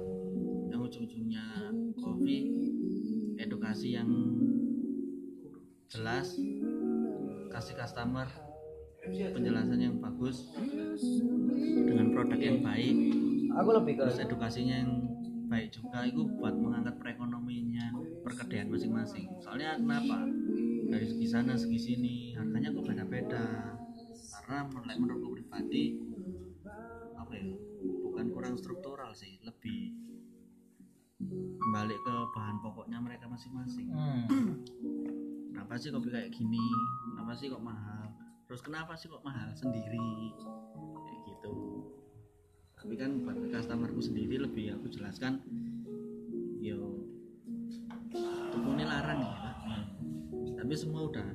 yang 0.69 0.81
ujung-ujungnya 0.85 1.45
kopi 1.97 2.37
edukasi 3.41 3.97
yang 3.97 4.11
jelas 5.89 6.37
kasih 7.49 7.75
customer 7.81 8.29
penjelasan 9.09 9.81
yang 9.81 9.97
bagus 9.97 10.53
dengan 11.89 12.13
produk 12.13 12.37
yang 12.37 12.61
baik 12.61 12.97
Aku 13.59 13.75
lebih 13.75 13.99
ke 13.99 14.03
terus 14.07 14.23
edukasinya 14.23 14.77
yang 14.87 15.08
baik 15.49 15.73
juga 15.73 16.05
itu 16.05 16.23
buat 16.37 16.53
mengangkat 16.53 17.01
perekonomiannya 17.01 17.87
perkedaian 18.21 18.69
masing-masing. 18.69 19.33
Soalnya 19.41 19.81
kenapa? 19.81 20.29
Dari 20.89 21.05
segi 21.09 21.27
sana 21.29 21.57
segi 21.57 21.81
sini 21.81 22.17
harganya 22.37 22.73
kok 22.77 22.85
beda-beda. 22.85 23.75
Karena 24.45 24.69
menurut 24.69 24.87
menurutku 25.01 25.29
pribadi 25.33 25.97
apa 27.17 27.33
ya 27.33 27.45
bukan 28.05 28.27
kurang 28.33 28.55
struktural 28.61 29.13
sih 29.17 29.41
lebih 29.45 29.93
balik 31.73 32.01
ke 32.01 32.15
bahan 32.37 32.57
pokoknya 32.61 32.99
mereka 33.01 33.25
masing-masing. 33.29 33.89
Hmm. 33.93 34.65
kenapa 35.53 35.75
sih 35.81 35.93
kopi 35.93 36.09
kayak 36.13 36.33
gini? 36.33 36.65
Kenapa 37.13 37.33
sih 37.37 37.49
kok 37.53 37.65
mahal? 37.65 38.09
Terus 38.49 38.61
kenapa 38.65 38.97
sih 38.97 39.13
kok 39.13 39.25
mahal 39.25 39.53
sendiri? 39.53 40.33
Kayak 41.05 41.21
gitu 41.29 41.78
tapi 42.79 42.95
kan 42.95 43.11
buat 43.27 43.37
customerku 43.51 44.01
sendiri 44.01 44.39
lebih 44.39 44.79
aku 44.79 44.87
jelaskan 44.89 45.43
yo 46.63 47.03
tukune 48.55 48.85
larang 48.87 49.21
ya 49.23 49.53
tapi 50.59 50.75
semua 50.75 51.07
udah 51.11 51.29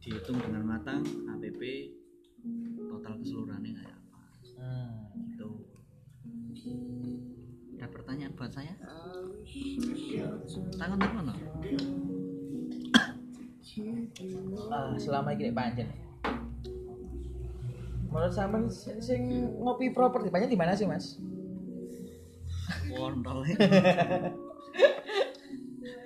dihitung 0.00 0.38
dengan 0.38 0.62
matang 0.62 1.02
HPP 1.02 1.62
total 2.86 3.14
keseluruhannya 3.20 3.72
kayak 3.74 3.96
apa. 3.98 4.18
Hmm. 4.56 4.90
gitu. 5.34 5.50
Ada 7.76 7.86
pertanyaan 7.92 8.32
buat 8.34 8.50
saya? 8.54 8.74
Tangan 10.78 10.98
dari 10.98 11.14
mana? 11.14 11.34
Ah, 14.72 14.94
selama 14.96 15.36
ini 15.36 15.52
panjang. 15.52 16.05
Menurut 18.16 18.32
sampean 18.32 18.64
sing 18.98 19.28
ngopi 19.60 19.92
properti 19.92 20.32
banyak 20.32 20.48
di 20.48 20.56
mana 20.56 20.72
sih, 20.72 20.88
Mas? 20.88 21.20
kontol 22.88 23.44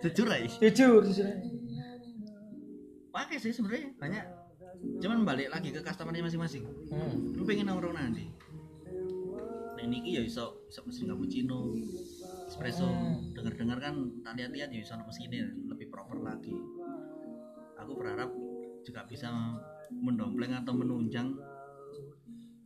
jujur 0.03 0.27
aja 0.27 0.49
Jujur, 0.61 1.01
jujur. 1.03 1.29
pakai 3.11 3.37
sih 3.39 3.55
sebenarnya 3.55 3.95
banyak 3.97 4.25
cuman 4.99 5.23
balik 5.23 5.49
lagi 5.49 5.71
ke 5.71 5.81
customernya 5.81 6.25
masing-masing 6.25 6.65
Hmm. 6.89 7.33
lu 7.33 7.45
pengen 7.45 7.69
nongkrong 7.69 7.95
nanti 7.95 8.27
nah 9.71 9.83
ini 9.83 10.03
ya 10.11 10.21
iso 10.21 10.67
iso 10.67 10.83
mesin 10.83 11.09
cappuccino 11.09 11.73
espresso 12.45 12.85
Hmm. 12.85 13.33
dengar-dengar 13.33 13.79
kan 13.79 13.95
tak 14.21 14.35
lihat-lihat 14.37 14.69
ya 14.69 14.81
iso 14.81 14.99
mesinnya 14.99 15.47
lebih 15.67 15.89
proper 15.89 16.21
lagi 16.21 16.53
aku 17.77 17.93
berharap 17.95 18.29
juga 18.83 19.05
bisa 19.05 19.29
mendompleng 19.93 20.53
atau 20.55 20.73
menunjang 20.73 21.39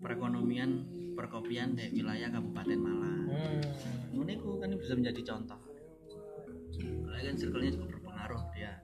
perekonomian 0.03 0.71
perkopian 1.15 1.79
di 1.79 1.91
wilayah 1.95 2.29
Kabupaten 2.33 2.79
Malang. 2.79 3.23
Hmm. 3.31 4.23
ini 4.25 4.35
ku 4.39 4.59
kan 4.59 4.75
bisa 4.75 4.95
menjadi 4.95 5.21
contoh. 5.35 5.61
Soalnya 6.75 7.23
kan 7.31 7.37
circle-nya 7.39 7.71
juga 7.75 7.87
berpengaruh 7.95 8.43
dia. 8.55 8.83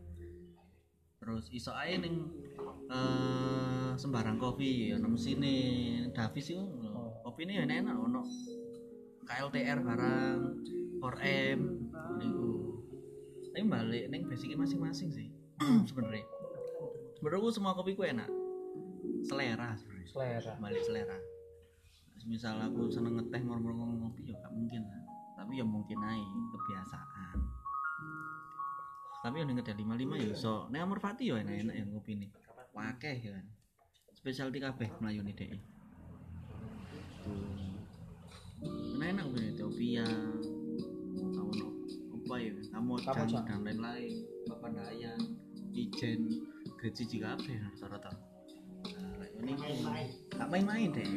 Terus 1.21 1.45
iso 1.53 1.75
aja 1.75 1.97
ning 2.01 2.31
eh, 2.89 3.91
sembarang 3.99 4.39
kopi 4.39 4.95
ono 4.95 5.15
sini 5.19 5.55
Davis 6.15 6.55
itu 6.55 6.65
kopi 7.21 7.45
ini 7.45 7.61
enak 7.61 7.97
ono 7.97 8.23
KLTR 9.27 9.79
barang 9.85 10.39
4M 10.99 11.61
niku 12.19 12.51
tapi 13.51 13.67
balik 13.67 14.05
neng 14.09 14.31
basicnya 14.31 14.57
masing-masing 14.57 15.11
sih 15.11 15.29
sebenarnya. 15.89 16.25
Menurutku 17.21 17.51
semua 17.53 17.77
kopi 17.77 17.93
ku 17.99 18.07
enak. 18.07 18.31
Selera 19.21 19.77
sebenarnya 19.77 19.90
Selera. 20.07 20.53
balik 20.61 20.83
selera. 20.85 21.19
Misal 22.29 22.61
aku 22.61 22.93
seneng 22.93 23.17
ngeteh 23.17 23.41
murmur 23.41 23.73
ngopi 23.77 24.29
ya 24.29 24.37
gak 24.41 24.53
mungkin 24.53 24.85
lah. 24.85 25.03
Tapi 25.41 25.57
ya 25.57 25.65
mungkin 25.65 25.99
aja 26.05 26.41
kebiasaan. 26.53 27.39
Tapi 29.21 29.37
yang 29.37 29.53
ngedel 29.53 29.77
lima 29.77 29.95
lima 29.97 30.17
ya 30.17 30.33
so 30.33 30.69
neng 30.73 30.89
amor 30.89 31.01
fati 31.01 31.29
ya 31.29 31.37
enak 31.41 31.69
enak 31.69 31.77
yang 31.77 31.89
ngopi 31.93 32.17
nih 32.17 32.31
wakeh 32.73 33.17
ya 33.21 33.31
kan. 33.37 33.47
Spesialty 34.17 34.61
kabeh 34.61 34.89
melayu 35.01 35.25
nih 35.25 35.35
deh 35.37 35.49
enak 39.01 39.17
enak 39.17 39.25
gue 39.33 39.43
Ethiopia 39.57 40.05
kamu 41.17 41.53
no 41.57 41.69
apa 42.21 42.35
ya? 42.37 42.53
Kamu 42.71 42.93
dan 43.01 43.65
lain-lain. 43.65 44.15
Papan 44.45 44.73
daya 44.77 45.13
ijen. 45.73 46.21
Gaji 46.77 47.03
jika 47.05 47.37
apa 47.37 47.49
ya 47.49 47.61
rata-rata 47.65 48.30
nah 49.53 49.67
ini 49.67 50.05
gak 50.31 50.49
main-main 50.49 50.89
deh 50.91 51.09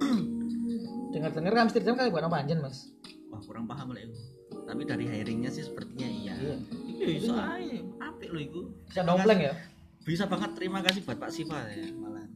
Dengar-dengar 1.14 1.52
kan 1.52 1.62
Amsterdam 1.62 1.94
kali 1.94 2.10
bukan 2.10 2.26
panjang, 2.26 2.58
Mas. 2.58 2.90
wah 3.28 3.38
kurang 3.40 3.64
paham 3.64 3.90
lah 3.90 4.00
itu 4.00 4.18
tapi 4.64 4.82
dari 4.82 5.04
hiringnya 5.04 5.48
sih 5.48 5.62
sepertinya 5.62 6.06
iya 6.06 6.34
Iya. 6.34 6.56
iya 6.88 7.06
bisa 7.12 7.32
aja 7.34 7.78
apik 8.02 8.30
loh 8.30 8.40
itu 8.40 8.60
Bisa 8.86 9.02
dompleng 9.02 9.40
ya? 9.40 9.54
bisa 10.02 10.24
banget 10.24 10.50
terima 10.54 10.80
kasih 10.80 11.00
buat 11.02 11.16
Pak 11.16 11.30
Siva 11.30 11.58
ya 11.66 11.88
malah 11.92 12.26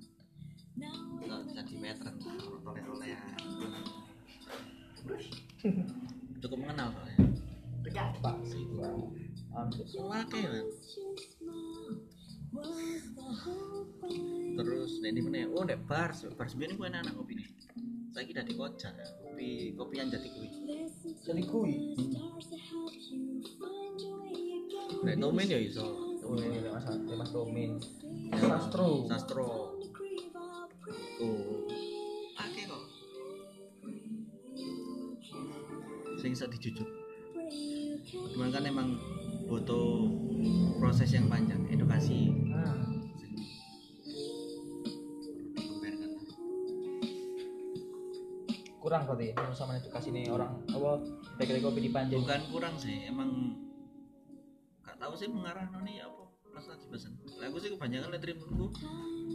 Nggak 1.19 1.41
jadi 1.53 1.75
veteran 1.77 2.15
oleh 2.63 2.83
oleh 2.87 3.17
cukup 6.39 6.59
mengenal 6.61 6.89
soalnya 6.91 7.19
Dekat. 7.79 8.11
Pak 8.21 8.37
Siva. 8.45 8.91
Oke 9.55 10.41
terus 14.59 14.93
ini 15.05 15.21
mana 15.23 15.47
oh 15.55 15.63
dek 15.63 15.81
bar 15.87 16.11
bar 16.35 16.47
sebenarnya 16.51 16.77
gue 16.77 16.89
enak 16.91 17.15
kopi 17.15 17.33
nih 17.39 17.49
saya 18.11 18.25
kira 18.27 18.43
di 18.43 18.55
kocar 18.59 18.95
kopi 19.23 19.77
kopian 19.79 20.11
jati 20.11 20.29
kui 20.35 20.49
Jadi 21.29 21.43
kui. 21.45 21.95
Nek 25.05 25.17
Tomin 25.21 25.47
ya 25.47 25.61
iso. 25.61 25.85
Oh, 26.25 26.37
ini 26.41 26.65
Mas 26.73 26.89
ini 26.89 27.15
Mas 27.15 27.31
Tomin. 27.31 27.71
Ya, 28.33 28.57
Sastro. 28.57 29.05
Sastro. 29.07 29.47
Tuh. 31.21 31.69
Pakai 32.33 32.65
kok. 32.65 32.83
Sing 36.19 36.31
iso 36.33 36.49
dijujuk. 36.49 36.89
Cuman 38.09 38.49
kan 38.49 38.65
emang 38.65 38.97
butuh 39.49 40.13
proses 40.77 41.09
yang 41.17 41.27
panjang, 41.27 41.65
edukasi. 41.73 42.37
Kurang 48.79 49.05
berarti 49.05 49.37
ya 49.37 49.53
sama 49.53 49.77
edukasi 49.77 50.09
nih 50.13 50.33
orang 50.33 50.65
apa 50.73 51.05
bakery 51.37 51.61
kopi 51.61 51.89
di 51.89 51.91
Panjang. 51.93 52.25
Bukan 52.25 52.41
kurang 52.49 52.75
sih, 52.81 53.05
emang 53.05 53.53
gak 54.81 54.97
tahu 54.97 55.13
sih 55.13 55.29
mengarah 55.29 55.69
noni 55.69 56.01
apa 56.01 56.25
pas 56.57 56.65
lagi 56.73 56.89
pesen. 56.89 57.13
Lah 57.37 57.53
aku 57.53 57.61
sih 57.61 57.69
kebanyakan 57.77 58.17
lihat 58.17 58.23
terima 58.25 58.49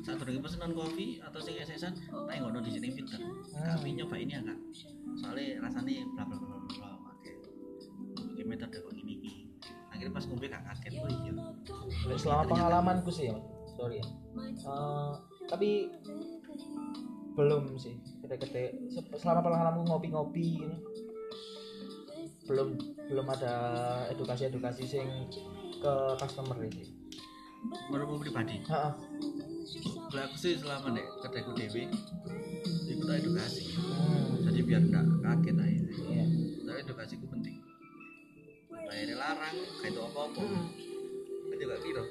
saat 0.02 0.26
lagi 0.26 0.41
pesenan 0.41 0.73
kopi 0.73 1.21
atau 1.21 1.38
sing 1.38 1.54
esesan, 1.54 1.93
tak 1.93 2.36
ngono 2.41 2.65
di 2.65 2.71
sini 2.73 2.97
filter. 2.97 3.21
Kami 3.54 3.93
nyoba 3.93 4.15
ini 4.17 4.34
agak 4.41 4.58
soalnya 5.21 5.62
rasanya 5.62 6.02
bla 6.17 6.23
bla 6.26 6.38
bla 6.41 6.52
Selama 12.23 12.43
pengalamanku 12.47 13.12
sih 13.12 13.27
ya, 13.27 13.36
sorry 13.75 13.99
ya. 13.99 14.07
Eh, 14.63 15.12
tapi 15.45 15.91
belum 17.33 17.75
sih 17.75 17.93
gede-gede. 18.19 18.71
Se- 18.88 19.17
selama 19.17 19.43
pengalamanku 19.43 19.83
ngopi-ngopi 19.86 20.43
ini, 20.57 20.77
belum 22.45 22.79
belum 23.03 23.27
ada 23.29 23.53
edukasi-edukasi 24.09 24.83
sing 24.83 25.07
ke 25.77 25.93
customer 26.15 26.55
ini 26.62 26.88
menurutmu 27.88 28.19
pribadi? 28.19 28.59
Heeh. 28.62 28.91
kalau 30.05 30.23
aku 30.23 30.36
sih 30.38 30.53
selama 30.53 30.93
nek 30.93 31.07
kedaiku 31.19 31.51
dewi 31.53 31.88
itu 32.86 33.01
tak 33.01 33.17
edukasi. 33.19 33.65
Hmm. 33.73 34.43
jadi 34.43 34.59
biar 34.62 34.81
nggak 34.83 35.05
kaget 35.23 35.55
aja 35.57 35.81
Iya. 36.05 36.25
tapi 36.62 36.79
edukasi 36.83 37.13
itu 37.17 37.25
penting. 37.25 37.55
Bayarnya 38.69 39.15
larang 39.17 39.55
kayak 39.81 39.91
itu 39.91 40.01
apa-apa. 40.03 40.43
Itu 41.49 41.55
juga 41.57 41.77
kira 41.79 42.03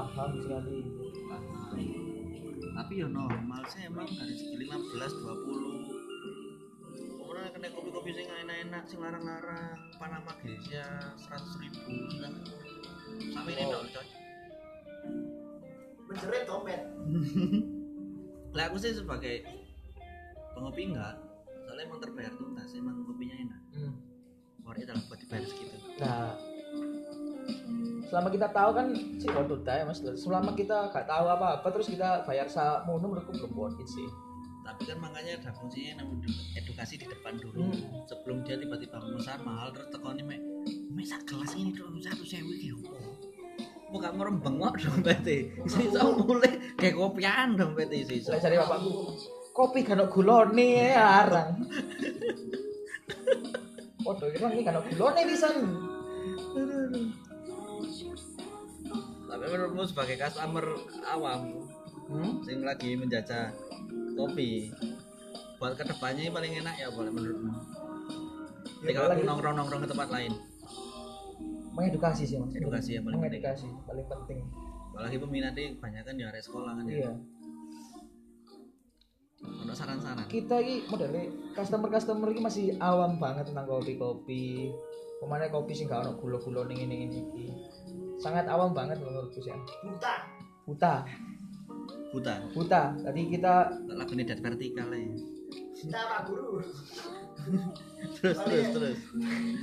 Laham 0.00 0.32
sekali. 0.40 0.80
tapi 2.70 3.04
ya 3.04 3.08
normal 3.12 3.60
sih 3.68 3.84
emang 3.84 4.08
dari 4.08 4.32
segi 4.32 4.56
15 4.56 4.96
20 4.96 6.00
Kemudian 7.20 7.52
kena 7.52 7.68
kopi-kopi 7.76 8.10
sing 8.16 8.24
enak-enak 8.24 8.84
sing 8.88 8.98
larang-larang. 9.04 9.76
Panama 10.00 10.32
Gesia 10.40 11.12
100 11.20 11.60
ribu. 11.60 11.92
Sampai 13.36 13.52
ini 13.52 13.64
dong 13.68 13.88
coy 13.92 14.06
Menjerit 16.08 16.44
dompet. 16.48 16.80
lah 18.56 18.64
aku 18.72 18.76
sih 18.80 18.96
sebagai 18.96 19.44
pengopi 20.56 20.90
enggak. 20.90 21.20
Soalnya 21.68 21.84
emang 21.86 22.00
terbayar 22.00 22.32
tuntas 22.40 22.72
emang 22.72 23.04
kopinya 23.04 23.36
enak. 23.36 23.60
Hmm. 23.76 23.94
Warnanya 24.64 24.96
dalam 24.96 25.02
buat 25.06 25.20
dibayar 25.20 25.44
segitu. 25.44 25.76
Nah, 26.00 26.34
selama 28.10 28.28
kita 28.28 28.50
tahu 28.50 28.70
kan 28.74 28.86
sih 28.92 29.30
it 29.30 29.64
ya 29.64 29.84
mas. 29.84 29.98
Selama 30.02 30.50
kita 30.52 30.90
gak 30.90 31.06
tahu 31.06 31.26
apa-apa 31.26 31.66
terus 31.70 31.86
kita 31.86 32.22
bayar 32.22 32.44
sa 32.44 32.82
mono 32.82 33.06
menurutku 33.08 33.32
belum 33.32 33.52
worth 33.54 33.78
it 33.78 33.86
sih. 33.86 34.08
tapi 34.60 34.86
kan 34.86 35.00
makanya 35.00 35.34
ada 35.34 35.50
fungsinya 35.50 35.98
edu- 35.98 36.30
edukasi 36.54 36.94
di 36.94 37.02
depan 37.02 37.34
dulu 37.34 37.64
Hmm. 37.64 38.04
sebelum 38.04 38.44
dia 38.44 38.54
tiba-tiba 38.54 39.00
memesan 39.00 39.40
mahal 39.40 39.72
terus 39.72 39.88
tekoni 39.88 40.22
mek 40.22 40.38
mek 40.86 41.02
sak 41.02 41.26
gelas 41.26 41.56
ini 41.56 41.72
dong 41.72 41.98
satu 41.98 42.22
sewu 42.22 42.54
iki 42.54 42.70
opo 42.70 42.94
mau 43.88 43.98
gak 43.98 44.14
merem 44.14 44.38
bengok 44.38 44.78
dompete 44.78 45.58
isi 45.64 45.90
iso 45.90 46.14
mulai 46.14 46.76
kayak 46.76 46.94
kopian 46.94 47.56
dompete 47.56 47.96
isi 47.98 48.20
iso 48.20 48.30
Saya 48.30 48.46
cari 48.46 48.56
bapakku 48.60 48.90
kopi 49.50 49.80
kan 49.82 49.98
gulone 50.06 50.68
ya 50.86 51.02
larang. 51.24 51.50
Waduh, 54.06 54.28
ini 54.30 54.62
kan 54.62 54.78
gulone 54.86 55.20
pisan. 55.24 55.56
Tapi 59.30 59.44
menurutmu 59.46 59.82
sebagai 59.84 60.18
customer 60.18 60.64
awam 61.06 61.62
Hmm? 62.04 62.42
sing 62.42 62.60
lagi 62.60 62.98
menjajah 62.98 63.54
kopi 64.12 64.66
buat 65.56 65.72
ke 65.72 65.86
depannya 65.86 66.26
paling 66.28 66.52
enak 66.56 66.74
ya 66.76 66.90
boleh 66.90 67.06
menurutmu 67.08 67.54
Ya, 68.80 68.96
aku 68.96 69.12
lagi- 69.12 69.22
nongkrong-nongkrong 69.22 69.80
ke 69.80 69.88
tempat 69.88 70.08
lain 70.10 70.32
Mengedukasi 71.70 72.24
sih 72.24 72.36
mas. 72.36 72.50
Edukasi 72.50 72.98
yang 72.98 73.06
paling 73.06 73.22
penting. 73.22 73.38
Mengedukasi 73.38 73.66
paling 73.86 74.06
penting. 74.06 74.38
apalagi 74.90 75.16
peminatnya 75.16 75.64
kebanyakan 75.72 76.12
di 76.12 76.24
area 76.24 76.42
sekolah 76.42 76.72
kan 76.74 76.84
ya 76.84 76.96
Iya. 76.98 77.12
untuk 79.40 79.72
saran-saran 79.72 80.26
kita 80.26 80.56
ini 80.58 80.84
modelnya 80.84 81.24
customer 81.54 81.88
customer 81.88 82.28
ini 82.28 82.40
masih 82.40 82.64
awam 82.78 83.16
banget 83.16 83.48
tentang 83.48 83.64
kopi 83.64 83.94
kopi 83.94 84.44
ke 85.14 85.24
mana 85.24 85.46
kopi 85.46 85.72
sih 85.72 85.84
gak 85.84 86.02
ono 86.02 86.18
gula 86.18 86.36
gula 86.36 86.66
ning 86.66 86.80
ini 86.82 86.96
ini. 87.06 87.46
Sangat 88.20 88.44
awam 88.52 88.76
banget 88.76 89.00
menurutku 89.00 89.40
sih. 89.40 89.50
Buta. 89.82 90.14
buta. 90.68 90.94
Buta. 92.12 92.34
Buta. 92.52 92.82
Tadi 93.00 93.20
kita 93.32 93.54
lagu 93.88 94.12
ini 94.12 94.28
dari 94.28 94.40
vertikal 94.44 94.88
ya? 94.92 95.00
Kita 95.72 96.00
Pak 96.04 96.20
Guru. 96.28 96.60
terus 98.20 98.36
terus 98.44 98.68
terus. 98.76 98.98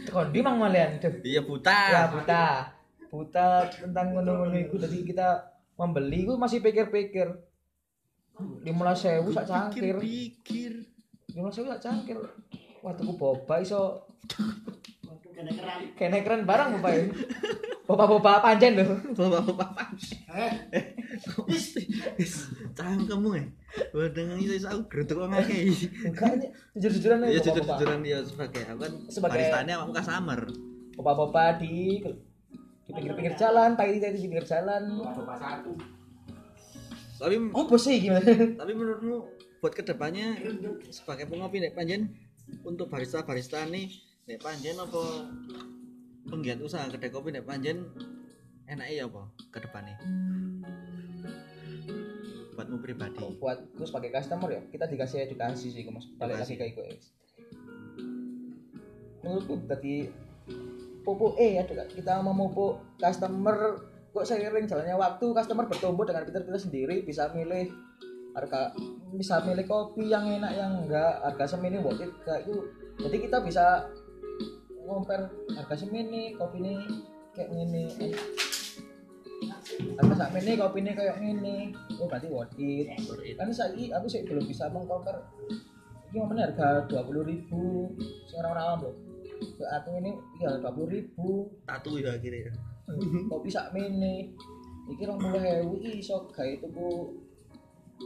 Kondi 0.10 0.42
mang 0.42 0.58
malian 0.58 0.98
tuh 0.98 1.22
iya 1.22 1.46
buta. 1.46 1.78
Ya 1.94 2.04
buta. 2.10 2.46
Buta 3.08 3.70
tentang 3.70 4.18
ngono-ngono 4.18 4.58
itu 4.58 4.76
tadi 4.82 5.06
kita 5.06 5.46
membeli 5.78 6.26
itu 6.26 6.34
masih 6.36 6.60
pikir-pikir. 6.60 7.30
Lima 8.66 8.98
sewu 8.98 9.30
sak 9.30 9.46
cangkir. 9.46 10.02
Pikir 10.02 10.74
lima 11.38 11.54
sewu 11.54 11.70
sak 11.70 11.86
cangkir. 11.86 12.18
Waktu 12.82 13.02
ku 13.06 13.14
boba 13.14 13.62
iso. 13.62 14.10
Waduh, 15.06 15.32
kena 15.32 15.52
keran. 15.54 15.80
kene 15.94 16.18
keren 16.26 16.42
barang 16.50 16.82
boba 16.82 16.90
ya 16.98 17.06
boba-boba 17.88 18.44
panjen 18.44 18.76
loh 18.76 19.00
bapak 19.16 19.56
bapak 19.56 19.88
Eh, 20.70 20.84
cangkemmu 22.74 23.32
ya 23.34 23.46
Wah, 23.90 24.10
dengan 24.10 24.36
itu 24.36 24.58
aku 24.60 24.82
geruduk 24.88 25.16
kok 25.20 25.30
ngake 25.30 25.56
Enggak 26.04 26.32
jujur-jujuran 26.74 27.18
iya 27.24 27.30
aja 27.32 27.40
jujur 27.46 27.54
boba-boba. 27.58 27.74
jujuran 27.74 28.00
dia 28.02 28.18
sebagai 28.22 28.62
aku 28.66 28.80
kan 28.80 28.94
Sebagai- 29.08 29.34
baristanya 29.40 29.74
muka 29.82 30.02
samar 30.02 30.40
Boba-boba 30.94 31.56
di 31.56 32.02
di 32.84 32.92
pinggir-pinggir 32.92 33.36
jalan, 33.36 33.76
tai 33.76 33.96
tai 33.96 34.12
di 34.12 34.24
pinggir 34.24 34.42
jalan. 34.42 34.80
Bapak 34.98 35.38
satu. 35.38 35.76
tapi 37.18 37.36
Oh, 37.52 37.66
bos 37.66 37.84
sih 37.84 38.00
gimana? 38.00 38.24
tapi 38.56 38.72
menurutmu 38.72 39.18
buat 39.58 39.72
ke 39.72 39.82
depannya 39.82 40.38
sebagai 40.88 41.26
pengopi 41.26 41.60
nek 41.60 41.74
panjen 41.74 42.08
untuk 42.62 42.88
barista 42.88 43.22
barista 43.22 43.62
nih 43.64 43.92
nek 44.26 44.40
panjen 44.40 44.76
apa 44.76 45.04
penggiat 46.28 46.60
usaha 46.60 46.86
kedai 46.92 47.10
kopi 47.10 47.32
nek 47.32 47.48
panjen 47.48 47.88
enaknya 48.68 48.94
ya 48.94 49.04
apa 49.08 49.24
ke 49.52 49.60
depannya 49.64 49.98
buatmu 52.58 52.82
pribadi. 52.82 53.22
Buat 53.38 53.78
terus 53.78 53.94
sebagai 53.94 54.10
customer 54.18 54.50
ya, 54.50 54.62
kita 54.74 54.90
dikasih 54.90 55.30
edukasi 55.30 55.70
sih, 55.70 55.86
Mas. 55.94 56.10
Balik 56.18 56.42
lagi 56.42 56.58
kayak 56.58 56.74
gue. 56.74 56.88
Menurutku 59.22 59.62
tadi 59.70 60.10
pupuk 61.06 61.38
eh 61.40 61.62
ada 61.62 61.88
kita 61.88 62.20
mau 62.20 62.36
pupuk 62.36 62.98
customer 63.00 63.80
kok 64.12 64.26
seiring 64.28 64.66
jalannya 64.68 64.98
waktu 64.98 65.26
customer 65.32 65.70
bertumbuh 65.70 66.04
dengan 66.04 66.28
pintar 66.28 66.44
kita 66.44 66.60
sendiri 66.60 67.06
bisa 67.06 67.32
milih 67.32 67.72
harga 68.36 68.76
bisa 69.16 69.40
milih 69.48 69.64
kopi 69.64 70.12
yang 70.12 70.28
enak 70.28 70.52
yang 70.52 70.84
enggak 70.84 71.22
harga 71.24 71.56
semini 71.56 71.80
worth 71.80 72.02
it. 72.02 72.12
Kayak 72.26 72.50
itu 72.50 72.56
jadi 72.98 73.18
kita 73.30 73.38
bisa 73.46 73.66
compare 74.88 75.28
harga 75.52 75.76
semini 75.76 76.32
kopi 76.40 76.64
ini 76.64 76.74
kayak 77.36 77.52
gini 77.52 77.86
harga 80.00 80.14
sak 80.16 80.30
ini 80.40 80.56
kopi 80.56 80.80
ini 80.80 80.92
kayak 80.96 81.20
gini 81.20 81.58
oh 82.00 82.08
berarti 82.08 82.28
worth 82.32 82.56
it. 82.58 82.88
Kan 83.36 83.52
saya 83.52 83.76
aku 84.00 84.08
sih 84.08 84.24
belum 84.24 84.48
bisa 84.48 84.72
mengcompare 84.72 85.20
ini 86.08 86.18
momennya 86.24 86.50
harga 86.50 86.88
dua 86.88 87.04
puluh 87.04 87.28
ribu. 87.28 87.92
Sekarang 88.32 88.56
awam 88.56 88.80
loh 88.88 88.96
aku 89.68 89.90
ini 90.00 90.16
iya 90.40 90.56
dua 90.58 90.72
puluh 90.72 90.90
ribu. 90.90 91.52
Tatu 91.68 92.00
ya 92.00 92.16
akhirnya. 92.16 92.56
Kopi 93.28 93.52
sak 93.52 93.76
mini 93.76 94.32
iki 94.88 95.04
rong 95.04 95.20
puluh 95.20 95.44
hewu 95.44 95.84
iso 95.84 96.32
gawe 96.32 96.54
tuku 96.64 97.12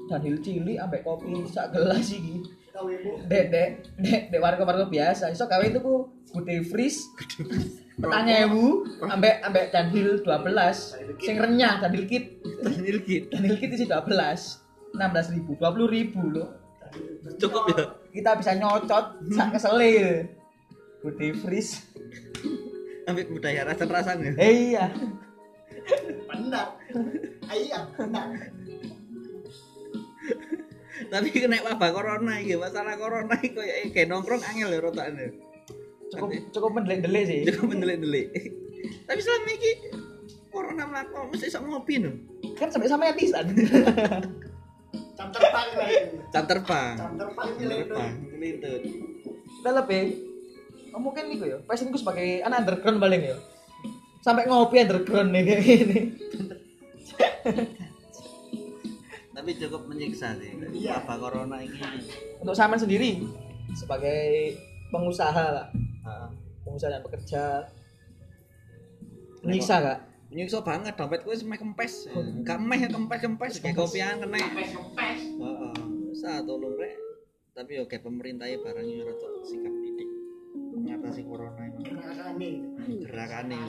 danil 0.10 0.36
cili 0.41 0.82
ambek 0.82 1.06
kopi 1.06 1.46
sak 1.46 1.72
gelas 1.72 2.10
iki. 2.10 2.41
Ibu. 2.72 3.28
dek 3.28 3.52
dek 3.52 3.70
dek 4.00 4.22
dek 4.34 4.41
warga 4.41 4.65
warga 4.65 4.89
biasa. 4.89 5.30
Iso 5.30 5.46
gawe 5.46 5.63
tuku 5.70 6.21
putih 6.32 6.63
freeze 6.65 7.12
petang 8.02 8.28
ewu 8.28 8.88
ambek 9.04 9.44
ambek 9.46 9.65
danil 9.70 10.24
12 10.24 11.22
sing 11.22 11.36
renyah 11.38 11.84
danil 11.84 12.08
kit. 12.08 12.39
Daniel 12.63 13.00
Kid 13.04 13.30
danil 13.30 13.56
kit 13.60 13.70
isi 13.76 13.86
12 13.86 14.08
16 14.96 15.36
ribu 15.38 15.52
20 15.60 15.96
ribu 15.96 16.22
loh. 16.32 16.50
Cukup 17.39 17.63
ya? 17.72 17.84
Kita 18.12 18.32
bisa 18.36 18.52
nyocot 18.58 19.06
sak 19.32 19.48
kesele 19.56 20.28
putih 21.02 21.32
freeze 21.38 21.82
ambil 23.10 23.26
budaya 23.28 23.65
rasa 23.65 23.84
rasanya 23.88 24.32
eh 24.38 24.72
iya. 24.72 24.86
Benar. 26.30 26.78
Ayah, 27.49 27.84
benar. 27.97 28.28
tapi 31.10 31.34
kena 31.34 31.60
wabah 31.66 31.89
corona 31.91 32.38
iki 32.38 32.56
masalah 32.56 32.93
corona 32.95 33.34
iki 33.41 33.58
koyo 33.58 33.74
kayak 33.89 34.08
nongkrong 34.08 34.43
angel 34.45 34.70
ya 34.70 34.80
rotane 34.80 35.51
cukup 36.12 36.30
cukup 36.51 36.72
mendelik-delik 36.76 37.24
sih. 37.28 37.39
Cukup 37.49 37.68
mendelik-delik. 37.76 38.28
Tapi 39.07 39.20
selama 39.24 39.49
ini 39.55 39.72
corona 40.51 40.84
melakukan 40.88 41.32
mesti 41.32 41.47
sok 41.47 41.64
ngopi 41.68 41.95
no? 42.03 42.12
Kan 42.59 42.70
sampai 42.70 42.91
Jam 45.22 45.30
terbang 45.30 45.68
lagi. 45.78 45.97
jam 46.34 46.43
terbang. 46.49 46.93
Jam 46.97 47.14
terbang 47.14 47.47
jam 47.47 47.57
milih 47.62 47.78
terbang. 47.88 48.14
Gitu 48.41 48.74
udah 49.62 49.74
lebih 49.86 50.18
oh, 50.89 50.97
mungkin 50.97 51.30
nih 51.30 51.38
ya 51.38 51.57
passionku 51.70 51.93
sebagai 52.01 52.41
anak 52.41 52.66
underground 52.66 52.97
paling 52.97 53.22
ya. 53.22 53.38
Sampai 54.26 54.49
ngopi 54.49 54.82
underground 54.82 55.30
nih 55.34 55.43
kayak 55.45 55.62
gini. 55.66 55.99
Tapi 59.32 59.49
cukup 59.57 59.82
menyiksa 59.89 60.38
sih 60.38 60.53
Iya. 60.74 61.01
wabah 61.01 61.18
corona 61.18 61.57
ini. 61.62 61.78
Untuk 62.41 62.57
sama 62.57 62.78
sendiri 62.78 63.22
sebagai 63.78 64.57
pengusaha 64.89 65.45
lah. 65.53 65.68
Pengusaha 66.66 66.91
dan 66.93 67.02
pekerja 67.02 67.41
menyiksa 69.41 69.76
kak? 69.82 69.99
nyiksa 70.32 70.64
banget 70.64 70.95
dompetku 70.95 71.28
wis 71.28 71.43
meh 71.43 71.60
kempes. 71.60 72.08
Gak 72.47 72.60
meh? 72.64 72.88
kempes 72.88 73.20
kempes 73.20 73.54
kayak 73.60 73.76
kopian 73.76 74.24
kena. 74.24 74.39
Kempes 74.39 74.72
kempes. 74.72 75.20
heeh. 75.28 75.74
Sa 76.16 76.39
tolong 76.47 76.80
rek. 76.80 76.95
Tapi 77.52 77.84
oke 77.84 77.99
pemerintah 77.99 78.47
ya 78.47 78.56
barangnya 78.64 79.12
rada 79.12 79.28
sikap 79.43 79.76
didik. 79.76 80.08
Mengatasi 80.56 81.22
corona 81.28 81.68
ini. 81.68 81.84
Gerakane. 83.04 83.60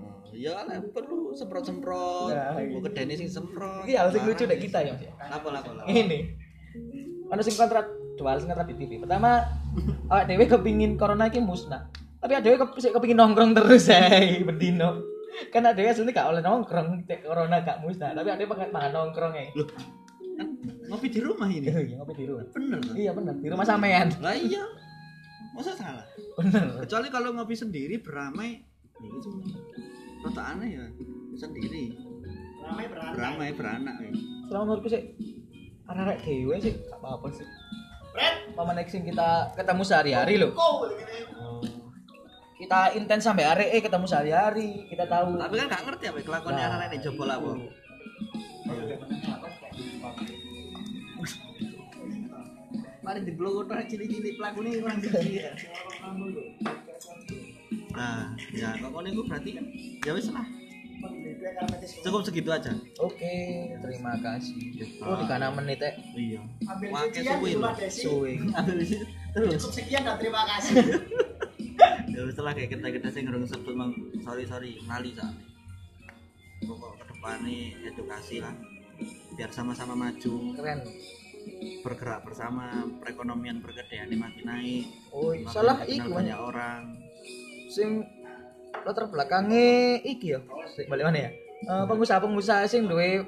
Oh, 0.00 0.32
ya 0.32 0.64
lah 0.64 0.80
perlu 0.94 1.34
semprot 1.36 1.66
semprot 1.66 2.32
Nah, 2.32 2.56
mau 2.56 2.80
kedene 2.80 3.12
sing 3.20 3.28
semprot. 3.28 3.84
Iki 3.84 3.94
hal 4.00 4.08
sing 4.08 4.22
lucu 4.24 4.48
dek 4.48 4.60
kita 4.64 4.80
ya 4.80 4.96
ya. 4.96 5.12
apa 5.28 5.48
lah 5.52 5.60
apa 5.60 5.72
lah. 5.76 5.84
Ini. 5.84 6.18
Ono 7.28 7.40
sing 7.44 7.52
kontrak 7.52 7.84
dua 8.16 8.40
sing 8.40 8.48
kontrak 8.48 8.64
di 8.72 8.80
TV. 8.80 8.96
Pertama, 8.96 9.44
awak 10.10 10.24
dhewe 10.26 10.44
kepingin 10.44 10.94
corona 10.94 11.26
iki 11.26 11.38
musnah. 11.38 11.86
Tapi 12.18 12.36
kep, 12.36 12.70
sik 12.76 12.92
kepingin 12.92 13.16
nongkrong 13.16 13.52
terus 13.52 13.88
ae 13.88 14.38
bendino. 14.46 15.02
Kan 15.48 15.62
awak 15.62 15.74
dhewe 15.74 15.88
asline 15.88 16.10
gak 16.10 16.26
oleh 16.26 16.40
nongkrong 16.40 17.04
tek 17.04 17.22
corona 17.22 17.60
gak 17.60 17.80
musnah, 17.80 18.12
tapi 18.12 18.30
dhewe 18.30 18.48
pengen 18.48 18.70
makan 18.70 18.90
nongkrong. 18.90 19.32
Loh, 19.54 19.66
kan 20.36 20.46
ngopi 20.86 21.06
di 21.08 21.20
rumah 21.20 21.46
ini 21.46 21.64
Iya, 21.64 21.96
ngopi 21.96 22.12
di 22.14 22.24
rumah. 22.24 22.44
bener? 22.50 22.78
Iya 22.92 23.10
bener, 23.12 23.34
di 23.36 23.48
rumah 23.48 23.62
sampean. 23.62 24.08
lah 24.18 24.32
iya 24.32 24.64
masa 25.50 25.74
salah 25.74 26.06
Bener. 26.34 26.78
kecuali 26.80 27.10
kalau 27.10 27.34
ngopi 27.34 27.52
sendiri 27.52 27.98
beramai 27.98 28.62
itu 28.96 29.18
cuma 29.20 29.42
rada 30.22 30.42
aneh 30.48 30.68
ya 30.70 30.84
sendiri 31.34 31.98
Ramai 32.60 32.86
berantem. 32.86 33.14
beramai 33.16 33.50
beranak 33.52 33.96
ya. 33.98 34.10
Selama 34.46 34.62
menurutku 34.64 34.88
sih 34.88 35.02
arek 35.84 36.18
dhewe 36.22 36.54
sih 36.56 36.72
gak 36.80 36.96
apa-apa 36.96 37.28
sih. 37.34 37.46
Paman 38.56 38.76
sing 38.90 39.06
kita 39.06 39.54
ketemu 39.54 39.82
sehari-hari 39.86 40.34
loh. 40.36 40.52
Kita 42.60 42.92
intens 42.92 43.24
sampai 43.24 43.48
arek 43.48 43.68
eh 43.72 43.80
ketemu 43.80 44.04
sehari-hari, 44.04 44.84
kita 44.92 45.08
tahu. 45.08 45.40
tapi 45.40 45.54
kan 45.56 45.66
gak 45.72 45.82
ngerti 45.88 46.04
apa 46.12 46.18
kelakuannya 46.20 46.60
Nah. 46.60 46.76
anak 46.76 46.92
ini 46.92 47.04
coba 47.08 47.22
lah 47.24 47.36
apa 47.40 47.50
Mari 53.00 53.20
di 53.24 53.32
blog 53.32 53.64
udah 53.64 53.80
cili-cili 53.88 54.36
pelaku 54.36 54.60
nih 54.60 54.84
orang 54.84 55.00
ya. 55.00 55.56
Nah, 57.96 58.36
ya 58.52 58.68
kok 58.76 58.92
ini 58.92 59.10
gue 59.16 59.24
berarti 59.24 59.50
kan 59.56 59.64
ya 60.04 60.12
wis 60.12 60.28
lah. 60.28 60.59
Cukup 62.04 62.20
segitu 62.24 62.50
aja. 62.52 62.72
Oke, 63.00 63.34
terima 63.80 64.12
kasih. 64.20 64.60
Oh, 65.04 65.16
di 65.20 65.24
kanan 65.28 65.52
menit 65.56 65.80
eh. 65.80 65.94
Iya. 66.16 66.40
Ambil 66.68 66.88
rumah 67.56 67.74
Desi. 67.76 68.04
Suwe. 68.04 68.40
Terus 69.34 69.62
Cukup 69.62 69.72
sekian 69.72 70.02
dan 70.04 70.16
terima 70.18 70.42
kasih. 70.44 70.74
ya 72.12 72.20
wis 72.26 72.36
lah 72.36 72.52
kayak 72.52 72.74
kita 72.74 72.86
kita 72.90 73.08
sing 73.14 73.30
ngerung 73.30 73.46
sebut 73.46 73.72
mang 73.72 73.94
sorry 74.26 74.44
sorry 74.44 74.80
nali 74.84 75.14
sa. 75.14 75.30
Pokok 76.66 77.00
ke 77.00 77.04
depan 77.14 77.36
nih 77.46 77.78
edukasi 77.88 78.42
lah. 78.42 78.52
Biar 79.32 79.48
sama-sama 79.48 79.96
maju, 79.96 80.52
Keren. 80.60 80.84
bergerak 81.80 82.20
bersama, 82.28 82.84
perekonomian 83.00 83.64
perkedean 83.64 84.12
makin 84.12 84.44
naik. 84.44 84.84
Oh, 85.08 85.32
salah 85.48 85.80
iku 85.88 86.12
banyak 86.12 86.36
orang. 86.36 87.00
sing 87.70 88.02
latar 88.86 89.04
belakangnya 89.08 90.00
iki 90.02 90.36
ya. 90.36 90.40
Balik 90.88 91.04
mana 91.06 91.18
ya? 91.28 91.30
Eh, 91.60 91.84
pengusaha-pengusaha 91.84 92.64
sing 92.64 92.88
duwe 92.88 93.24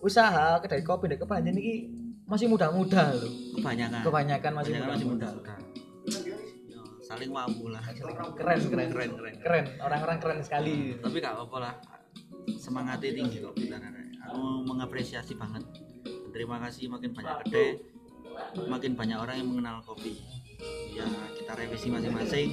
usaha 0.00 0.60
kedai 0.60 0.84
kopi 0.84 1.08
dek 1.12 1.24
kepanjen 1.24 1.56
iki 1.56 1.74
masih 2.24 2.48
muda-muda 2.48 3.12
loh. 3.12 3.32
Kebanyakan. 3.60 4.00
Kebanyakan 4.00 4.52
masih 4.56 4.72
Kebanyakan 4.76 4.92
masih 4.96 5.06
muda. 5.08 5.28
muda. 5.32 5.54
Ya, 6.68 6.80
saling 7.04 7.30
mampu 7.32 7.68
lah. 7.68 7.84
Keren, 7.84 8.60
keren, 8.68 8.88
Keren, 8.92 9.10
keren. 9.16 9.34
Keren, 9.44 9.64
orang-orang 9.80 10.18
keren 10.20 10.40
sekali. 10.40 10.96
Tapi 11.00 11.16
gak 11.20 11.36
apa-apa 11.36 11.56
lah. 11.60 11.74
Semangatnya 12.60 13.12
tinggi 13.12 13.40
kok 13.40 13.56
kita 13.56 13.76
Aku 14.24 14.64
mengapresiasi 14.64 15.36
banget. 15.36 15.64
Terima 16.32 16.56
kasih 16.64 16.88
makin 16.88 17.12
banyak 17.12 17.44
kedai, 17.44 17.76
makin 18.66 18.96
banyak 18.96 19.20
orang 19.20 19.36
yang 19.36 19.48
mengenal 19.52 19.84
kopi. 19.84 20.16
Ya 20.96 21.04
kita 21.36 21.52
revisi 21.52 21.92
masing-masing. 21.92 22.48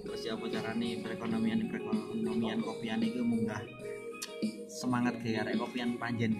Terus 0.00 0.20
ya 0.24 0.32
apa 0.34 0.46
caranya 0.48 0.88
perekonomian 1.04 1.60
perekonomian 1.68 2.58
kopian 2.64 3.00
itu 3.04 3.20
munggah. 3.20 3.62
Semangat 4.70 5.20
arek 5.20 5.56
kopian 5.60 6.00
panjen. 6.00 6.36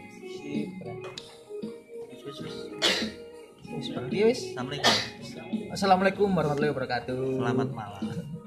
Wis 2.10 2.22
wis 2.24 2.38
wis. 2.40 2.56
Berarti 3.94 4.16
wis. 4.26 4.40
Assalamualaikum. 4.56 4.94
Assalamualaikum 5.70 6.28
warahmatullahi 6.34 6.72
wabarakatuh. 6.74 7.20
Selamat 7.38 7.68
malam. 7.70 8.39